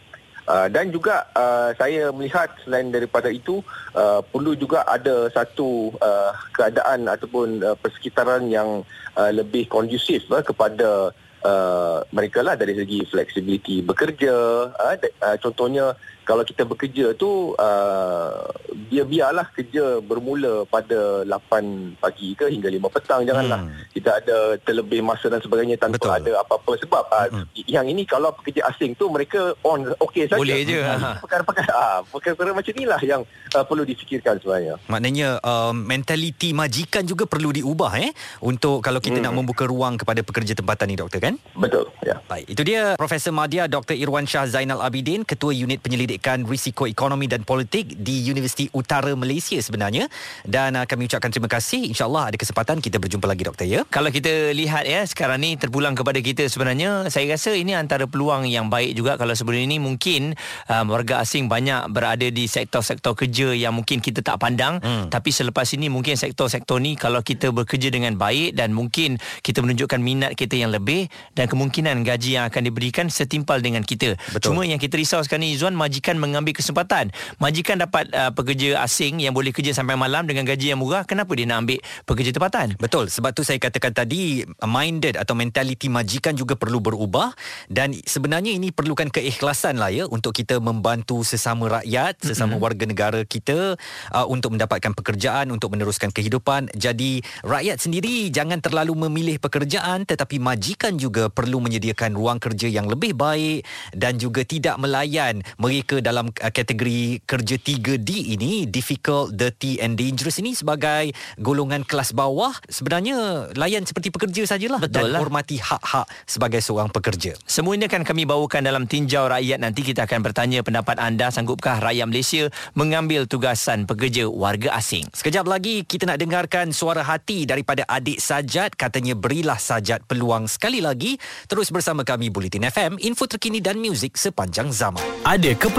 Uh, 0.49 0.65
dan 0.65 0.89
juga 0.89 1.29
uh, 1.37 1.69
saya 1.77 2.09
melihat 2.09 2.49
selain 2.65 2.89
daripada 2.89 3.29
itu 3.29 3.61
uh, 3.93 4.25
perlu 4.25 4.57
juga 4.57 4.81
ada 4.89 5.29
satu 5.29 5.93
uh, 6.01 6.33
keadaan 6.57 7.05
ataupun 7.05 7.61
uh, 7.61 7.77
persekitaran 7.77 8.49
yang 8.49 8.81
uh, 9.13 9.29
lebih 9.29 9.69
kondusif 9.69 10.25
uh, 10.33 10.41
kepada 10.41 11.13
uh, 11.43 12.03
mereka 12.11 12.43
lah 12.43 12.55
dari 12.55 12.75
segi 12.75 13.03
fleksibiliti 13.07 13.83
bekerja 13.83 14.35
uh, 14.71 14.95
uh, 14.95 15.37
contohnya 15.39 15.95
kalau 16.29 16.45
kita 16.45 16.61
bekerja 16.61 17.17
tu 17.17 17.57
uh, 17.57 18.45
biar-biarlah 18.93 19.49
kerja 19.49 19.97
bermula 19.97 20.61
pada 20.69 21.25
8 21.25 21.97
pagi 21.97 22.37
ke 22.37 22.53
hingga 22.53 22.69
5 22.69 22.85
petang 22.93 23.25
janganlah 23.25 23.65
hmm. 23.65 23.89
kita 23.97 24.21
ada 24.21 24.37
terlebih 24.61 25.01
masa 25.01 25.25
dan 25.33 25.41
sebagainya 25.41 25.81
tanpa 25.81 25.97
Betul. 25.97 26.13
ada 26.21 26.31
apa-apa 26.45 26.77
sebab 26.85 27.03
uh, 27.09 27.27
hmm. 27.33 27.65
yang 27.65 27.89
ini 27.89 28.05
kalau 28.05 28.29
pekerja 28.37 28.69
asing 28.69 28.93
tu 28.93 29.09
mereka 29.09 29.57
on 29.65 29.89
okey 30.05 30.29
saja 30.29 30.37
boleh 30.37 30.61
je 30.69 30.77
ha. 30.85 31.17
perkara-perkara 31.25 31.73
ah 31.73 31.97
perkara-perkara 32.05 32.53
macam 32.53 32.73
inilah 32.77 33.01
yang 33.01 33.21
uh, 33.57 33.65
perlu 33.65 33.81
difikirkan 33.89 34.37
sebenarnya 34.37 34.77
maknanya 34.85 35.41
uh, 35.41 35.73
mentaliti 35.73 36.53
majikan 36.53 37.09
juga 37.09 37.25
perlu 37.25 37.49
diubah 37.57 37.97
eh 38.05 38.13
untuk 38.45 38.85
kalau 38.85 39.01
kita 39.01 39.17
hmm. 39.17 39.25
nak 39.25 39.33
membuka 39.33 39.65
ruang 39.65 39.97
kepada 39.97 40.21
pekerja 40.21 40.53
tempatan 40.53 40.93
ni 40.93 40.95
doktor 41.01 41.25
kan 41.25 41.41
betul 41.57 41.89
ya 42.05 42.21
baik 42.29 42.53
itu 42.53 42.61
dia 42.61 42.93
profesor 42.93 43.33
Madia 43.33 43.65
Dr 43.65 43.97
Irwan 43.97 44.29
Shah 44.29 44.45
Zainal 44.45 44.85
Abidin 44.85 45.25
ketua 45.25 45.57
unit 45.57 45.81
penyelidik 45.81 46.18
penyelidikan 46.19 46.43
risiko 46.43 46.83
ekonomi 46.85 47.31
dan 47.31 47.47
politik 47.47 47.95
di 47.95 48.27
Universiti 48.27 48.67
Utara 48.75 49.15
Malaysia 49.15 49.55
sebenarnya. 49.57 50.11
Dan 50.43 50.75
uh, 50.75 50.83
kami 50.83 51.07
ucapkan 51.07 51.31
terima 51.31 51.47
kasih. 51.47 51.87
Insyaallah 51.95 52.35
ada 52.35 52.37
kesempatan 52.37 52.83
kita 52.83 52.99
berjumpa 52.99 53.25
lagi 53.25 53.47
doktor 53.47 53.65
ya? 53.65 53.87
Kalau 53.87 54.11
kita 54.11 54.51
lihat 54.51 54.83
ya 54.83 55.07
sekarang 55.07 55.39
ni 55.39 55.55
terpulang 55.55 55.95
kepada 55.95 56.19
kita 56.19 56.45
sebenarnya 56.51 57.07
saya 57.07 57.31
rasa 57.31 57.55
ini 57.55 57.73
antara 57.73 58.05
peluang 58.05 58.45
yang 58.45 58.67
baik 58.67 58.93
juga 58.93 59.15
kalau 59.15 59.31
sebelum 59.31 59.63
ini 59.63 59.79
mungkin 59.79 60.35
um, 60.67 60.85
warga 60.91 61.23
asing 61.23 61.47
banyak 61.47 61.87
berada 61.89 62.27
di 62.27 62.45
sektor-sektor 62.45 63.15
kerja 63.15 63.55
yang 63.55 63.71
mungkin 63.71 64.03
kita 64.03 64.19
tak 64.19 64.37
pandang. 64.43 64.81
Hmm. 64.83 65.11
tapi 65.11 65.29
selepas 65.29 65.65
ini 65.75 65.91
mungkin 65.91 66.17
sektor-sektor 66.17 66.81
ni 66.81 66.97
kalau 66.97 67.21
kita 67.21 67.51
bekerja 67.53 67.91
dengan 67.93 68.15
baik 68.15 68.57
dan 68.57 68.73
mungkin 68.73 69.21
kita 69.43 69.61
menunjukkan 69.61 69.99
minat 70.01 70.31
kita 70.33 70.57
yang 70.57 70.71
lebih 70.73 71.11
dan 71.37 71.45
kemungkinan 71.45 72.01
gaji 72.01 72.39
yang 72.39 72.45
akan 72.49 72.65
diberikan 72.65 73.05
setimpal 73.11 73.61
dengan 73.61 73.85
kita. 73.85 74.17
Betul. 74.33 74.51
cuma 74.51 74.65
yang 74.65 74.81
kita 74.81 74.97
risau 74.97 75.21
sekarang 75.21 75.45
ni 75.45 75.53
Izzuan 75.53 75.77
majikan 75.77 76.08
majikan 76.09 76.25
mengambil 76.25 76.57
kesempatan. 76.57 77.13
Majikan 77.37 77.77
dapat 77.85 78.09
uh, 78.17 78.33
pekerja 78.33 78.81
asing 78.81 79.21
yang 79.21 79.29
boleh 79.29 79.53
kerja 79.53 79.77
sampai 79.77 79.93
malam 79.93 80.25
dengan 80.25 80.41
gaji 80.41 80.73
yang 80.73 80.81
murah, 80.81 81.05
kenapa 81.05 81.37
dia 81.37 81.45
nak 81.45 81.69
ambil 81.69 81.77
pekerja 82.09 82.33
tempatan? 82.33 82.73
Betul, 82.81 83.13
sebab 83.13 83.29
tu 83.37 83.45
saya 83.45 83.61
katakan 83.61 83.93
tadi 83.93 84.41
minded 84.65 85.21
atau 85.21 85.37
mentaliti 85.37 85.85
majikan 85.85 86.33
juga 86.33 86.57
perlu 86.57 86.81
berubah 86.81 87.37
dan 87.69 87.93
sebenarnya 87.93 88.57
ini 88.57 88.73
perlukan 88.73 89.13
keikhlasan 89.13 89.77
lah 89.77 89.93
ya 89.93 90.09
untuk 90.09 90.33
kita 90.33 90.57
membantu 90.57 91.21
sesama 91.21 91.77
rakyat, 91.77 92.25
sesama 92.25 92.57
mm-hmm. 92.57 92.65
warga 92.65 92.85
negara 92.89 93.21
kita 93.21 93.77
uh, 94.09 94.25
untuk 94.25 94.57
mendapatkan 94.57 94.97
pekerjaan, 94.97 95.53
untuk 95.53 95.77
meneruskan 95.77 96.09
kehidupan. 96.09 96.73
Jadi 96.73 97.21
rakyat 97.45 97.85
sendiri 97.85 98.33
jangan 98.33 98.57
terlalu 98.57 99.05
memilih 99.05 99.37
pekerjaan 99.37 100.09
tetapi 100.09 100.41
majikan 100.41 100.97
juga 100.97 101.29
perlu 101.29 101.61
menyediakan 101.61 102.17
ruang 102.17 102.41
kerja 102.41 102.65
yang 102.65 102.89
lebih 102.89 103.13
baik 103.13 103.61
dan 103.93 104.17
juga 104.17 104.41
tidak 104.41 104.81
melayan 104.81 105.45
mereka 105.59 105.98
dalam 105.99 106.31
uh, 106.31 106.51
kategori 106.51 107.23
kerja 107.27 107.55
3D 107.59 108.35
ini 108.39 108.65
difficult, 108.69 109.35
dirty 109.35 109.83
and 109.83 109.99
dangerous 109.99 110.39
ini 110.39 110.55
sebagai 110.55 111.11
golongan 111.35 111.83
kelas 111.83 112.15
bawah 112.15 112.55
sebenarnya 112.71 113.51
layan 113.59 113.83
seperti 113.83 114.09
pekerja 114.09 114.47
sajalah 114.55 114.79
Betul 114.79 115.11
dan 115.11 115.15
lah. 115.15 115.19
hormati 115.19 115.59
hak-hak 115.59 116.07
sebagai 116.23 116.63
seorang 116.63 116.87
pekerja. 116.87 117.35
Semua 117.43 117.75
ini 117.75 117.85
akan 117.89 118.07
kami 118.07 118.23
bawakan 118.23 118.63
dalam 118.63 118.87
tinjau 118.87 119.27
rakyat 119.27 119.59
nanti 119.59 119.83
kita 119.83 120.07
akan 120.07 120.23
bertanya 120.23 120.63
pendapat 120.63 120.95
anda 121.01 121.33
sanggupkah 121.33 121.83
rakyat 121.83 122.07
Malaysia 122.07 122.43
mengambil 122.77 123.27
tugasan 123.27 123.83
pekerja 123.83 124.29
warga 124.29 124.75
asing. 124.77 125.07
Sekejap 125.11 125.45
lagi 125.49 125.83
kita 125.83 126.07
nak 126.07 126.21
dengarkan 126.21 126.71
suara 126.71 127.03
hati 127.03 127.43
daripada 127.49 127.83
adik 127.89 128.21
Sajat 128.21 128.75
katanya 128.75 129.17
berilah 129.17 129.57
Sajat 129.57 130.05
peluang 130.05 130.45
sekali 130.45 130.83
lagi 130.83 131.17
terus 131.49 131.73
bersama 131.73 132.05
kami 132.05 132.29
Bulletin 132.29 132.67
FM 132.67 133.01
info 133.01 133.25
terkini 133.25 133.63
dan 133.63 133.81
muzik 133.81 134.15
sepanjang 134.19 134.69
zaman. 134.69 135.01
Ada 135.23 135.55
kepentingan 135.55 135.78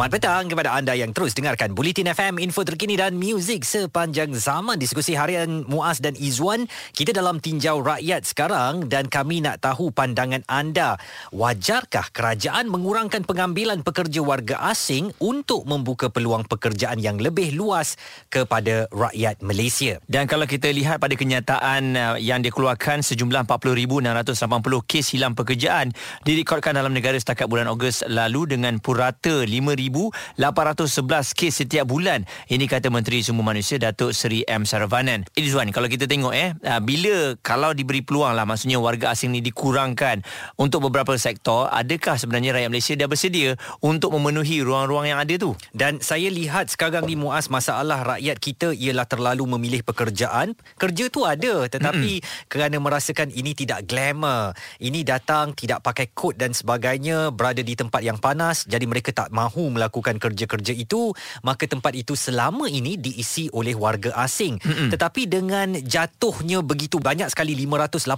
Selamat 0.00 0.16
petang 0.16 0.48
kepada 0.48 0.72
anda 0.72 0.96
yang 0.96 1.12
terus 1.12 1.36
dengarkan 1.36 1.76
Bulletin 1.76 2.08
FM, 2.08 2.40
info 2.40 2.64
terkini 2.64 2.96
dan 2.96 3.20
muzik 3.20 3.68
sepanjang 3.68 4.32
zaman. 4.32 4.80
Diskusi 4.80 5.12
harian 5.12 5.68
Muaz 5.68 6.00
dan 6.00 6.16
Izwan. 6.16 6.64
Kita 6.96 7.12
dalam 7.12 7.36
tinjau 7.36 7.84
rakyat 7.84 8.24
sekarang 8.24 8.88
dan 8.88 9.12
kami 9.12 9.44
nak 9.44 9.60
tahu 9.60 9.92
pandangan 9.92 10.40
anda. 10.48 10.96
Wajarkah 11.36 12.16
kerajaan 12.16 12.72
mengurangkan 12.72 13.28
pengambilan 13.28 13.84
pekerja 13.84 14.24
warga 14.24 14.72
asing 14.72 15.12
untuk 15.20 15.68
membuka 15.68 16.08
peluang 16.08 16.48
pekerjaan 16.48 16.96
yang 16.96 17.20
lebih 17.20 17.52
luas 17.52 18.00
kepada 18.32 18.88
rakyat 18.88 19.44
Malaysia? 19.44 20.00
Dan 20.08 20.24
kalau 20.24 20.48
kita 20.48 20.72
lihat 20.72 20.96
pada 20.96 21.12
kenyataan 21.12 21.82
uh, 21.92 22.16
yang 22.16 22.40
dikeluarkan 22.40 23.04
sejumlah 23.04 23.44
40,680 23.44 24.32
kes 24.80 25.12
hilang 25.12 25.36
pekerjaan 25.36 25.92
direkodkan 26.24 26.72
dalam 26.72 26.96
negara 26.96 27.20
setakat 27.20 27.52
bulan 27.52 27.68
Ogos 27.68 28.00
lalu 28.08 28.56
dengan 28.56 28.80
purata 28.80 29.44
5 29.44 29.89
1,811 29.90 31.34
kes 31.34 31.54
setiap 31.66 31.84
bulan. 31.90 32.24
Ini 32.46 32.64
kata 32.70 32.88
Menteri 32.88 33.20
Sumber 33.26 33.42
Manusia 33.42 33.76
Datuk 33.76 34.14
Seri 34.14 34.46
M. 34.46 34.62
Saravanan. 34.62 35.26
Izzuan, 35.34 35.74
kalau 35.74 35.90
kita 35.90 36.06
tengok 36.06 36.32
eh, 36.32 36.54
ah, 36.64 36.78
bila 36.78 37.34
kalau 37.42 37.74
diberi 37.74 38.00
peluang 38.00 38.32
lah, 38.32 38.46
maksudnya 38.46 38.78
warga 38.78 39.12
asing 39.12 39.34
ni 39.34 39.42
dikurangkan 39.42 40.22
untuk 40.56 40.86
beberapa 40.86 41.16
sektor, 41.18 41.66
adakah 41.72 42.16
sebenarnya 42.16 42.54
rakyat 42.56 42.70
Malaysia 42.70 42.94
dah 42.94 43.08
bersedia 43.10 43.50
untuk 43.82 44.14
memenuhi 44.14 44.62
ruang-ruang 44.62 45.10
yang 45.10 45.18
ada 45.18 45.34
tu? 45.36 45.56
Dan 45.74 45.98
saya 45.98 46.30
lihat 46.30 46.70
sekarang 46.70 47.08
ni 47.08 47.18
Muaz, 47.18 47.50
masalah 47.50 48.16
rakyat 48.16 48.36
kita 48.38 48.68
ialah 48.76 49.08
terlalu 49.08 49.46
memilih 49.56 49.82
pekerjaan. 49.82 50.54
Kerja 50.76 51.08
tu 51.08 51.24
ada, 51.24 51.66
tetapi 51.66 52.22
mm-hmm. 52.22 52.46
kerana 52.46 52.76
merasakan 52.78 53.32
ini 53.32 53.56
tidak 53.56 53.88
glamour, 53.88 54.54
ini 54.78 55.02
datang 55.02 55.52
tidak 55.56 55.82
pakai 55.82 56.12
kod 56.12 56.36
dan 56.36 56.52
sebagainya, 56.52 57.32
berada 57.32 57.64
di 57.64 57.72
tempat 57.72 58.04
yang 58.04 58.20
panas, 58.20 58.68
jadi 58.68 58.84
mereka 58.84 59.14
tak 59.14 59.32
mahu 59.32 59.69
melakukan 59.70 60.18
kerja-kerja 60.18 60.74
itu 60.74 61.14
maka 61.46 61.64
tempat 61.70 61.94
itu 61.94 62.18
selama 62.18 62.66
ini 62.66 62.98
diisi 62.98 63.46
oleh 63.54 63.72
warga 63.78 64.10
asing 64.18 64.58
mm-hmm. 64.58 64.88
tetapi 64.90 65.30
dengan 65.30 65.78
jatuhnya 65.78 66.60
begitu 66.66 66.98
banyak 66.98 67.30
sekali 67.30 67.54
580 67.54 68.08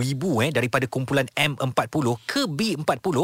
ribu 0.00 0.40
eh 0.40 0.50
daripada 0.50 0.88
kumpulan 0.88 1.28
M40 1.36 2.06
ke 2.24 2.48
B40 2.48 3.16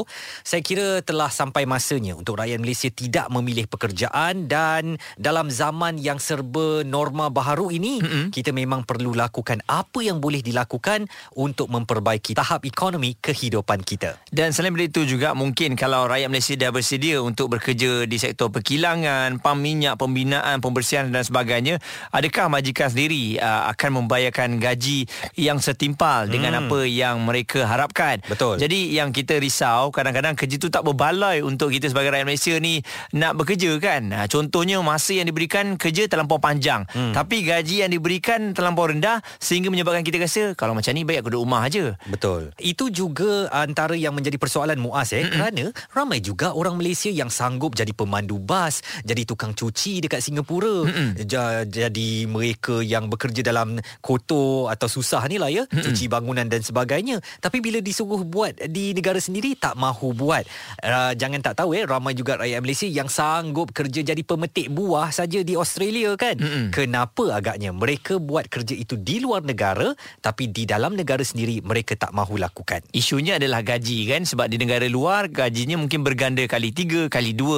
saya 0.45 0.62
kira 0.64 1.01
telah 1.01 1.33
sampai 1.33 1.64
masanya 1.64 2.19
untuk 2.19 2.37
rakyat 2.37 2.59
Malaysia 2.61 2.90
tidak 2.93 3.33
memilih 3.33 3.64
pekerjaan 3.71 4.47
dan 4.51 5.01
dalam 5.16 5.49
zaman 5.49 5.97
yang 5.97 6.21
serba 6.21 6.85
norma 6.85 7.33
baharu 7.33 7.73
ini 7.73 8.03
mm-hmm. 8.03 8.25
kita 8.35 8.53
memang 8.53 8.85
perlu 8.85 9.16
lakukan 9.16 9.64
apa 9.64 10.05
yang 10.05 10.21
boleh 10.21 10.45
dilakukan 10.45 11.09
untuk 11.38 11.73
memperbaiki 11.73 12.37
tahap 12.37 12.66
ekonomi 12.69 13.16
kehidupan 13.16 13.81
kita 13.87 14.21
dan 14.29 14.53
selain 14.53 14.77
itu 14.81 15.07
juga 15.07 15.33
mungkin 15.37 15.79
kalau 15.79 16.11
rakyat 16.11 16.27
Malaysia 16.27 16.55
dah 16.59 16.71
bersedia 16.75 17.23
untuk 17.23 17.55
bekerja 17.55 17.69
bekerja 17.70 18.02
di 18.02 18.18
sektor 18.18 18.50
perkilangan, 18.50 19.38
pam 19.38 19.62
minyak, 19.62 19.94
pembinaan, 19.94 20.59
pembersihan 20.59 21.06
dan 21.06 21.22
sebagainya, 21.22 21.78
adakah 22.11 22.50
majikan 22.50 22.90
sendiri 22.90 23.38
uh, 23.38 23.70
akan 23.70 24.02
membayarkan 24.02 24.59
gaji 24.59 25.06
yang 25.38 25.62
setimpal 25.62 26.26
hmm. 26.26 26.33
dengan 26.35 26.52
apa 26.66 26.83
yang 26.83 27.22
mereka 27.22 27.62
harapkan? 27.70 28.18
Betul. 28.26 28.59
Jadi 28.59 28.90
yang 28.90 29.14
kita 29.14 29.38
risau 29.38 29.94
kadang-kadang 29.94 30.35
kerja 30.35 30.59
tu 30.59 30.66
tak 30.66 30.83
berbaloi 30.83 31.46
untuk 31.46 31.70
kita 31.70 31.87
sebagai 31.87 32.11
rakyat 32.11 32.26
Malaysia 32.26 32.59
ni 32.59 32.83
nak 33.14 33.38
bekerja 33.38 33.70
kan. 33.78 34.11
Uh, 34.11 34.26
contohnya 34.26 34.83
masa 34.83 35.14
yang 35.14 35.30
diberikan 35.30 35.78
kerja 35.78 36.11
terlampau 36.11 36.42
panjang, 36.42 36.90
hmm. 36.90 37.14
tapi 37.14 37.46
gaji 37.46 37.87
yang 37.87 37.94
diberikan 37.94 38.50
terlampau 38.50 38.90
rendah 38.90 39.22
sehingga 39.38 39.70
menyebabkan 39.70 40.02
kita 40.02 40.18
rasa 40.18 40.59
kalau 40.59 40.74
macam 40.74 40.90
ni 40.90 41.06
baik 41.06 41.22
aku 41.22 41.38
duduk 41.38 41.46
rumah 41.46 41.70
aja. 41.70 41.94
Betul. 42.11 42.50
Itu 42.59 42.90
juga 42.90 43.46
antara 43.54 43.94
yang 43.94 44.18
menjadi 44.18 44.42
persoalan 44.42 44.83
Muaz 44.83 45.14
eh 45.14 45.22
kerana 45.30 45.70
ramai 45.94 46.18
juga 46.18 46.50
orang 46.50 46.74
Malaysia 46.74 47.12
yang 47.12 47.30
sanggup 47.30 47.60
sanggup 47.61 47.77
jadi 47.77 47.92
pemandu 47.92 48.40
bas, 48.40 48.81
jadi 49.05 49.29
tukang 49.29 49.53
cuci 49.53 50.01
dekat 50.01 50.25
Singapura, 50.25 50.88
ja, 51.29 51.68
jadi 51.68 52.25
mereka 52.25 52.81
yang 52.81 53.12
bekerja 53.12 53.44
dalam 53.44 53.77
kotor 54.01 54.73
atau 54.73 54.88
susah 54.88 55.29
ni 55.29 55.37
lah 55.37 55.53
ya, 55.53 55.68
Mm-mm. 55.68 55.85
cuci 55.85 56.09
bangunan 56.09 56.49
dan 56.49 56.64
sebagainya. 56.64 57.20
Tapi 57.44 57.61
bila 57.61 57.85
disuruh 57.85 58.25
buat 58.25 58.57
di 58.73 58.96
negara 58.96 59.20
sendiri 59.20 59.61
tak 59.61 59.77
mahu 59.77 60.16
buat. 60.16 60.49
Uh, 60.81 61.12
jangan 61.20 61.44
tak 61.44 61.61
tahu 61.61 61.77
eh 61.77 61.85
ramai 61.85 62.16
juga 62.16 62.40
rakyat 62.40 62.64
Malaysia 62.64 62.88
yang 62.88 63.12
sanggup 63.12 63.77
kerja 63.77 64.01
jadi 64.01 64.23
pemetik 64.25 64.73
buah 64.73 65.12
saja 65.12 65.44
di 65.44 65.53
Australia 65.53 66.16
kan. 66.16 66.40
Mm-mm. 66.40 66.73
Kenapa 66.73 67.37
agaknya 67.37 67.77
mereka 67.77 68.16
buat 68.16 68.49
kerja 68.49 68.73
itu 68.73 68.96
di 68.96 69.20
luar 69.20 69.44
negara 69.44 69.92
tapi 70.25 70.49
di 70.49 70.64
dalam 70.64 70.96
negara 70.96 71.20
sendiri 71.20 71.61
mereka 71.61 71.92
tak 71.92 72.16
mahu 72.16 72.40
lakukan. 72.40 72.81
Isunya 72.96 73.37
adalah 73.37 73.61
gaji 73.61 74.09
kan 74.09 74.25
sebab 74.25 74.49
di 74.49 74.57
negara 74.57 74.88
luar 74.88 75.29
gajinya 75.29 75.77
mungkin 75.77 76.01
berganda 76.01 76.40
kali 76.49 76.73
tiga, 76.73 77.11
kali 77.12 77.37
dua. 77.37 77.49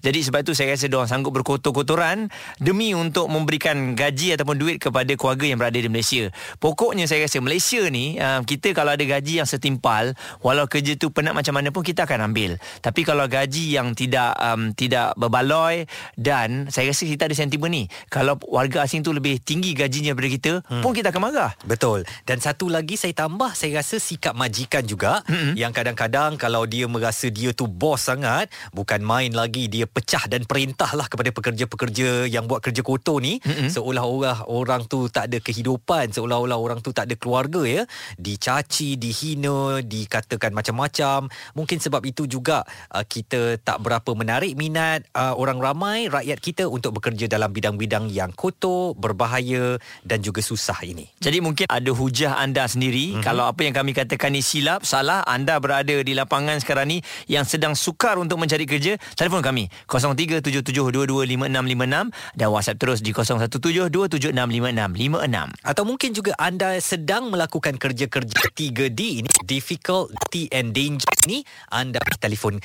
Jadi 0.00 0.18
sebab 0.24 0.44
itu 0.44 0.52
saya 0.52 0.74
rasa 0.74 0.86
diorang 0.86 1.10
sanggup 1.10 1.34
berkotor-kotoran 1.40 2.28
demi 2.62 2.92
untuk 2.92 3.28
memberikan 3.28 3.96
gaji 3.98 4.38
ataupun 4.38 4.56
duit 4.56 4.76
kepada 4.78 5.12
keluarga 5.18 5.44
yang 5.48 5.58
berada 5.58 5.78
di 5.78 5.90
Malaysia. 5.90 6.30
Pokoknya 6.62 7.08
saya 7.10 7.26
rasa 7.26 7.40
Malaysia 7.42 7.82
ni 7.90 8.16
uh, 8.20 8.40
kita 8.44 8.76
kalau 8.76 8.94
ada 8.94 9.04
gaji 9.04 9.42
yang 9.42 9.48
setimpal 9.48 10.14
walau 10.44 10.68
kerja 10.68 10.94
tu 10.94 11.10
penat 11.10 11.34
macam 11.34 11.56
mana 11.56 11.74
pun 11.74 11.82
kita 11.82 12.06
akan 12.06 12.32
ambil. 12.32 12.56
Tapi 12.80 13.00
kalau 13.02 13.26
gaji 13.26 13.74
yang 13.74 13.92
tidak 13.92 14.36
um, 14.38 14.70
tidak 14.76 15.16
berbaloi 15.18 15.88
dan 16.14 16.68
saya 16.70 16.92
rasa 16.92 17.04
kita 17.04 17.26
ada 17.26 17.36
sentimen 17.36 17.70
ni. 17.72 17.84
Kalau 18.12 18.38
warga 18.48 18.86
asing 18.86 19.02
tu 19.02 19.10
lebih 19.10 19.40
tinggi 19.42 19.74
gajinya 19.74 20.14
daripada 20.14 20.30
kita 20.30 20.52
hmm. 20.64 20.82
pun 20.84 20.92
kita 20.94 21.10
akan 21.10 21.22
marah. 21.30 21.52
Betul. 21.66 22.06
Dan 22.24 22.38
satu 22.38 22.70
lagi 22.70 22.94
saya 22.94 23.12
tambah 23.14 23.52
saya 23.52 23.82
rasa 23.82 23.98
sikap 23.98 24.32
majikan 24.38 24.86
juga 24.86 25.20
mm-hmm. 25.26 25.52
yang 25.58 25.72
kadang-kadang 25.74 26.38
kalau 26.38 26.64
dia 26.64 26.86
merasa 26.86 27.28
dia 27.28 27.50
tu 27.50 27.66
bos 27.66 27.98
sangat 27.98 28.52
bukan 28.70 29.02
main 29.02 29.33
lagi 29.34 29.66
dia 29.66 29.84
pecah 29.84 30.30
dan 30.30 30.46
perintah 30.46 30.88
lah 30.94 31.10
kepada 31.10 31.34
pekerja-pekerja 31.34 32.30
yang 32.30 32.46
buat 32.46 32.62
kerja 32.62 32.80
kotor 32.80 33.18
ni 33.18 33.42
mm-hmm. 33.42 33.68
seolah-olah 33.74 34.46
orang 34.48 34.86
tu 34.86 35.10
tak 35.10 35.28
ada 35.28 35.38
kehidupan 35.42 36.14
seolah-olah 36.14 36.56
orang 36.56 36.78
tu 36.80 36.94
tak 36.94 37.10
ada 37.10 37.18
keluarga 37.18 37.66
ya 37.66 37.82
dicaci 38.16 38.96
dihina 38.96 39.82
dikatakan 39.82 40.54
macam-macam 40.54 41.26
mungkin 41.58 41.78
sebab 41.82 42.00
itu 42.06 42.30
juga 42.30 42.62
uh, 42.94 43.02
kita 43.04 43.58
tak 43.60 43.82
berapa 43.82 44.14
menarik 44.14 44.54
minat 44.54 45.04
uh, 45.12 45.34
orang 45.34 45.58
ramai 45.58 46.06
rakyat 46.06 46.38
kita 46.38 46.64
untuk 46.70 47.02
bekerja 47.02 47.26
dalam 47.26 47.50
bidang-bidang 47.50 48.08
yang 48.08 48.30
kotor 48.32 48.94
berbahaya 48.94 49.76
dan 50.06 50.22
juga 50.22 50.40
susah 50.40 50.78
ini 50.86 51.10
jadi 51.18 51.42
mungkin 51.42 51.66
ada 51.68 51.90
hujah 51.90 52.38
anda 52.38 52.64
sendiri 52.64 53.18
mm-hmm. 53.18 53.24
kalau 53.26 53.50
apa 53.50 53.66
yang 53.66 53.74
kami 53.74 53.92
katakan 53.92 54.30
ni 54.30 54.40
silap 54.40 54.86
salah 54.86 55.26
anda 55.26 55.58
berada 55.58 55.98
di 56.00 56.14
lapangan 56.14 56.62
sekarang 56.62 56.86
ni 56.88 56.98
yang 57.26 57.42
sedang 57.42 57.74
sukar 57.74 58.20
untuk 58.20 58.38
mencari 58.38 58.68
kerja 58.68 58.94
telefon 59.24 59.40
kami 59.40 59.72
0377225656 59.88 62.36
dan 62.36 62.48
WhatsApp 62.52 62.76
terus 62.76 63.00
di 63.00 63.16
0172765656 63.16 65.64
atau 65.64 65.82
mungkin 65.88 66.12
juga 66.12 66.36
anda 66.36 66.76
sedang 66.84 67.32
melakukan 67.32 67.80
kerja-kerja 67.80 68.52
3D 68.52 69.24
ini 69.24 69.32
difficulty 69.48 70.52
and 70.52 70.76
danger 70.76 71.08
ni 71.24 71.40
anda 71.72 72.04
telefon 72.20 72.60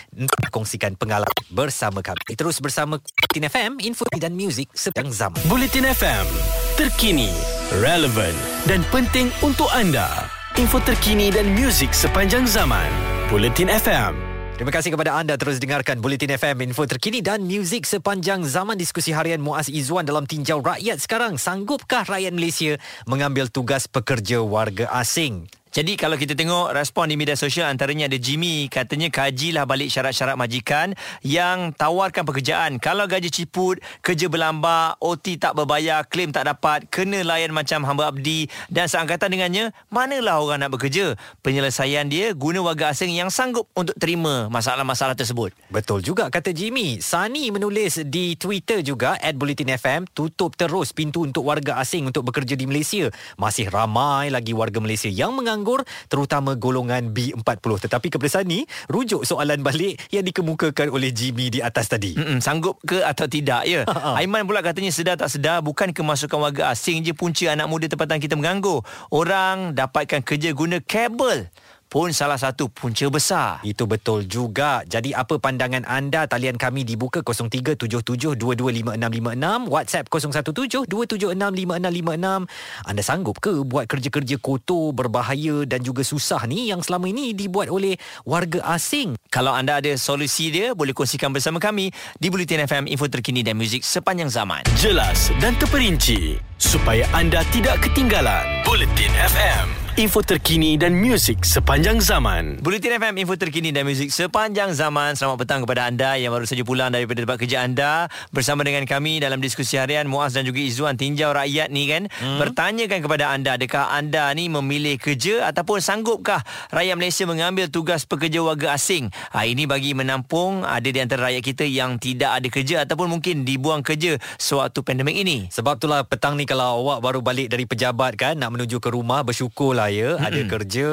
kongsikan 0.52 1.00
pengalaman 1.00 1.32
bersama 1.56 2.04
kami. 2.04 2.36
Terus 2.36 2.60
bersama 2.60 3.00
Bulletin 3.00 3.48
FM 3.48 3.80
info 3.80 4.04
dan 4.20 4.36
muzik 4.36 4.68
sedang 4.76 5.08
zaman. 5.14 5.40
Bulletin 5.48 5.88
FM 5.88 6.28
terkini 6.76 7.32
relevan 7.80 8.36
dan 8.68 8.84
penting 8.92 9.32
untuk 9.40 9.72
anda. 9.72 10.28
Info 10.60 10.84
terkini 10.84 11.32
dan 11.32 11.56
muzik 11.56 11.96
sepanjang 11.96 12.44
zaman. 12.44 12.92
Bulletin 13.32 13.72
FM 13.72 14.29
Terima 14.60 14.76
kasih 14.76 14.92
kepada 14.92 15.16
anda 15.16 15.40
terus 15.40 15.56
dengarkan 15.56 16.04
Bulletin 16.04 16.36
FM 16.36 16.68
info 16.68 16.84
terkini 16.84 17.24
dan 17.24 17.48
muzik 17.48 17.88
sepanjang 17.88 18.44
zaman 18.44 18.76
diskusi 18.76 19.16
harian 19.16 19.40
Muaz 19.40 19.72
Izzuan 19.72 20.04
dalam 20.04 20.28
tinjau 20.28 20.60
rakyat 20.60 21.00
sekarang. 21.00 21.40
Sanggupkah 21.40 22.04
rakyat 22.04 22.36
Malaysia 22.36 22.76
mengambil 23.08 23.48
tugas 23.48 23.88
pekerja 23.88 24.44
warga 24.44 24.92
asing? 24.92 25.48
Jadi 25.70 26.02
kalau 26.02 26.18
kita 26.18 26.34
tengok 26.34 26.74
respon 26.74 27.06
di 27.06 27.14
media 27.14 27.38
sosial 27.38 27.70
antaranya 27.70 28.10
ada 28.10 28.18
Jimmy 28.18 28.66
katanya 28.74 29.14
kajilah 29.14 29.70
balik 29.70 29.94
syarat-syarat 29.94 30.34
majikan 30.34 30.98
yang 31.22 31.78
tawarkan 31.78 32.26
pekerjaan. 32.26 32.82
Kalau 32.82 33.06
gaji 33.06 33.30
ciput, 33.30 33.78
kerja 34.02 34.26
berlambak, 34.26 34.98
OT 34.98 35.38
tak 35.38 35.54
berbayar, 35.54 36.02
klaim 36.10 36.34
tak 36.34 36.50
dapat, 36.50 36.90
kena 36.90 37.22
layan 37.22 37.54
macam 37.54 37.86
hamba 37.86 38.10
abdi 38.10 38.50
dan 38.66 38.90
seangkatan 38.90 39.30
dengannya, 39.30 39.70
manalah 39.94 40.42
orang 40.42 40.66
nak 40.66 40.74
bekerja? 40.74 41.14
Penyelesaian 41.46 42.10
dia 42.10 42.34
guna 42.34 42.66
warga 42.66 42.90
asing 42.90 43.14
yang 43.14 43.30
sanggup 43.30 43.70
untuk 43.78 43.94
terima 44.02 44.50
masalah-masalah 44.50 45.14
tersebut. 45.14 45.54
Betul 45.70 46.02
juga 46.02 46.34
kata 46.34 46.50
Jimmy. 46.50 46.98
Sani 46.98 47.54
menulis 47.54 48.02
di 48.10 48.34
Twitter 48.42 48.82
juga 48.82 49.22
at 49.22 49.38
Bulletin 49.38 49.78
FM 49.78 50.10
tutup 50.18 50.58
terus 50.58 50.98
pintu 50.98 51.30
untuk 51.30 51.46
warga 51.46 51.78
asing 51.78 52.10
untuk 52.10 52.26
bekerja 52.26 52.58
di 52.58 52.66
Malaysia. 52.66 53.14
Masih 53.38 53.70
ramai 53.70 54.34
lagi 54.34 54.58
warga 54.58 54.82
Malaysia 54.82 55.14
yang 55.14 55.38
menganggap 55.38 55.59
menganggur 55.60 55.84
terutama 56.08 56.56
golongan 56.56 57.12
B40 57.12 57.84
tetapi 57.84 58.08
kepada 58.08 58.32
Sani 58.32 58.64
rujuk 58.88 59.28
soalan 59.28 59.60
balik 59.60 60.00
yang 60.16 60.24
dikemukakan 60.24 60.88
oleh 60.88 61.12
Jimmy 61.12 61.52
di 61.52 61.60
atas 61.60 61.92
tadi. 61.92 62.16
Mm-mm, 62.16 62.40
sanggup 62.40 62.80
ke 62.88 63.04
atau 63.04 63.28
tidak 63.28 63.68
ya? 63.68 63.84
Aiman 64.16 64.48
pula 64.48 64.64
katanya 64.64 64.96
sedar 64.96 65.20
tak 65.20 65.28
sedar 65.28 65.60
bukan 65.60 65.92
kemasukan 65.92 66.40
warga 66.40 66.72
asing 66.72 67.04
je 67.04 67.12
punca 67.12 67.52
anak 67.52 67.68
muda 67.68 67.92
tempatan 67.92 68.24
kita 68.24 68.40
menganggur. 68.40 68.88
Orang 69.12 69.76
dapatkan 69.76 70.24
kerja 70.24 70.56
guna 70.56 70.80
kabel 70.80 71.52
pun 71.90 72.14
salah 72.14 72.38
satu 72.38 72.70
punca 72.70 73.10
besar. 73.10 73.66
Itu 73.66 73.90
betul 73.90 74.30
juga. 74.30 74.86
Jadi 74.86 75.10
apa 75.12 75.42
pandangan 75.42 75.82
anda? 75.90 76.30
Talian 76.30 76.54
kami 76.56 76.86
dibuka 76.86 77.26
0377225656, 77.26 79.66
WhatsApp 79.68 80.06
0172765656. 80.06 82.46
Anda 82.86 83.02
sanggup 83.02 83.42
ke 83.42 83.66
buat 83.66 83.90
kerja-kerja 83.90 84.38
kotor, 84.38 84.94
berbahaya 84.94 85.66
dan 85.66 85.82
juga 85.82 86.06
susah 86.06 86.46
ni 86.46 86.70
yang 86.70 86.86
selama 86.86 87.10
ini 87.10 87.34
dibuat 87.34 87.74
oleh 87.74 87.98
warga 88.22 88.62
asing? 88.78 89.18
Kalau 89.34 89.58
anda 89.58 89.82
ada 89.82 89.98
solusi 89.98 90.54
dia, 90.54 90.78
boleh 90.78 90.94
kongsikan 90.94 91.34
bersama 91.34 91.58
kami 91.58 91.90
di 92.22 92.30
Bulletin 92.30 92.70
FM 92.70 92.86
info 92.86 93.10
terkini 93.10 93.42
dan 93.42 93.58
muzik 93.58 93.82
sepanjang 93.82 94.30
zaman. 94.30 94.62
Jelas 94.78 95.34
dan 95.42 95.58
terperinci 95.58 96.38
supaya 96.62 97.10
anda 97.18 97.42
tidak 97.50 97.82
ketinggalan. 97.82 98.46
Bulletin 98.62 99.10
FM 99.10 99.89
info 99.98 100.22
terkini 100.22 100.78
dan 100.78 100.94
muzik 100.94 101.42
sepanjang 101.42 101.98
zaman. 101.98 102.62
Bulletin 102.62 103.02
FM, 103.02 103.16
info 103.26 103.34
terkini 103.34 103.74
dan 103.74 103.90
muzik 103.90 104.14
sepanjang 104.14 104.76
zaman. 104.78 105.18
Selamat 105.18 105.42
petang 105.42 105.66
kepada 105.66 105.90
anda 105.90 106.14
yang 106.20 106.30
baru 106.30 106.46
saja 106.46 106.62
pulang 106.62 106.94
daripada 106.94 107.26
tempat 107.26 107.38
kerja 107.42 107.66
anda. 107.66 108.06
Bersama 108.30 108.62
dengan 108.62 108.86
kami 108.86 109.18
dalam 109.18 109.42
diskusi 109.42 109.82
harian, 109.82 110.06
Muaz 110.06 110.38
dan 110.38 110.46
juga 110.46 110.62
Izzuan, 110.62 110.94
tinjau 111.00 111.34
rakyat 111.34 111.74
ni 111.74 111.90
kan. 111.90 112.06
Hmm. 112.22 112.38
Bertanyakan 112.38 113.00
kepada 113.02 113.26
anda, 113.34 113.58
adakah 113.58 113.90
anda 113.90 114.30
ni 114.38 114.52
memilih 114.52 115.02
kerja 115.02 115.50
ataupun 115.50 115.82
sanggupkah 115.82 116.46
rakyat 116.70 116.96
Malaysia 117.00 117.26
mengambil 117.26 117.66
tugas 117.74 118.06
pekerja 118.06 118.46
warga 118.46 118.78
asing? 118.78 119.10
Ha, 119.34 119.50
ini 119.50 119.66
bagi 119.66 119.98
menampung 119.98 120.68
ada 120.68 120.86
di 120.86 121.00
antara 121.02 121.34
rakyat 121.34 121.44
kita 121.44 121.66
yang 121.66 121.98
tidak 121.98 122.38
ada 122.38 122.48
kerja 122.52 122.76
ataupun 122.86 123.10
mungkin 123.10 123.48
dibuang 123.48 123.82
kerja 123.82 124.20
sewaktu 124.38 124.86
pandemik 124.86 125.18
ini. 125.18 125.50
Sebab 125.50 125.82
itulah 125.82 126.06
petang 126.06 126.38
ni 126.38 126.46
kalau 126.46 126.86
awak 126.86 127.00
baru 127.02 127.20
balik 127.26 127.48
dari 127.50 127.64
pejabat 127.64 128.20
kan, 128.20 128.38
nak 128.38 128.54
menuju 128.54 128.78
ke 128.84 128.92
rumah, 128.92 129.24
bersyukurlah 129.24 129.89
saya 129.90 130.16
mm-hmm. 130.16 130.28
ada 130.30 130.42
kerja. 130.46 130.90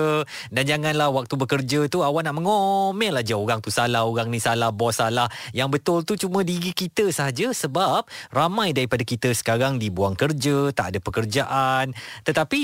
Dan 0.48 0.64
janganlah 0.64 1.08
waktu 1.12 1.34
bekerja 1.36 1.80
tu 1.92 2.00
awak 2.00 2.24
nak 2.24 2.40
mengomel 2.40 3.20
aja 3.20 3.36
orang 3.36 3.60
tu 3.60 3.68
salah 3.68 4.08
orang 4.08 4.32
ni 4.32 4.40
salah 4.40 4.72
bos 4.72 4.96
salah. 4.96 5.28
Yang 5.52 5.68
betul 5.78 5.98
tu 6.08 6.16
cuma 6.16 6.40
diri 6.40 6.72
kita 6.72 7.12
saja 7.12 7.52
sebab 7.52 8.08
ramai 8.32 8.72
daripada 8.72 9.04
kita 9.04 9.36
sekarang 9.36 9.76
dibuang 9.76 10.16
kerja 10.16 10.72
tak 10.72 10.96
ada 10.96 10.98
pekerjaan. 11.04 11.92
Tetapi 12.24 12.62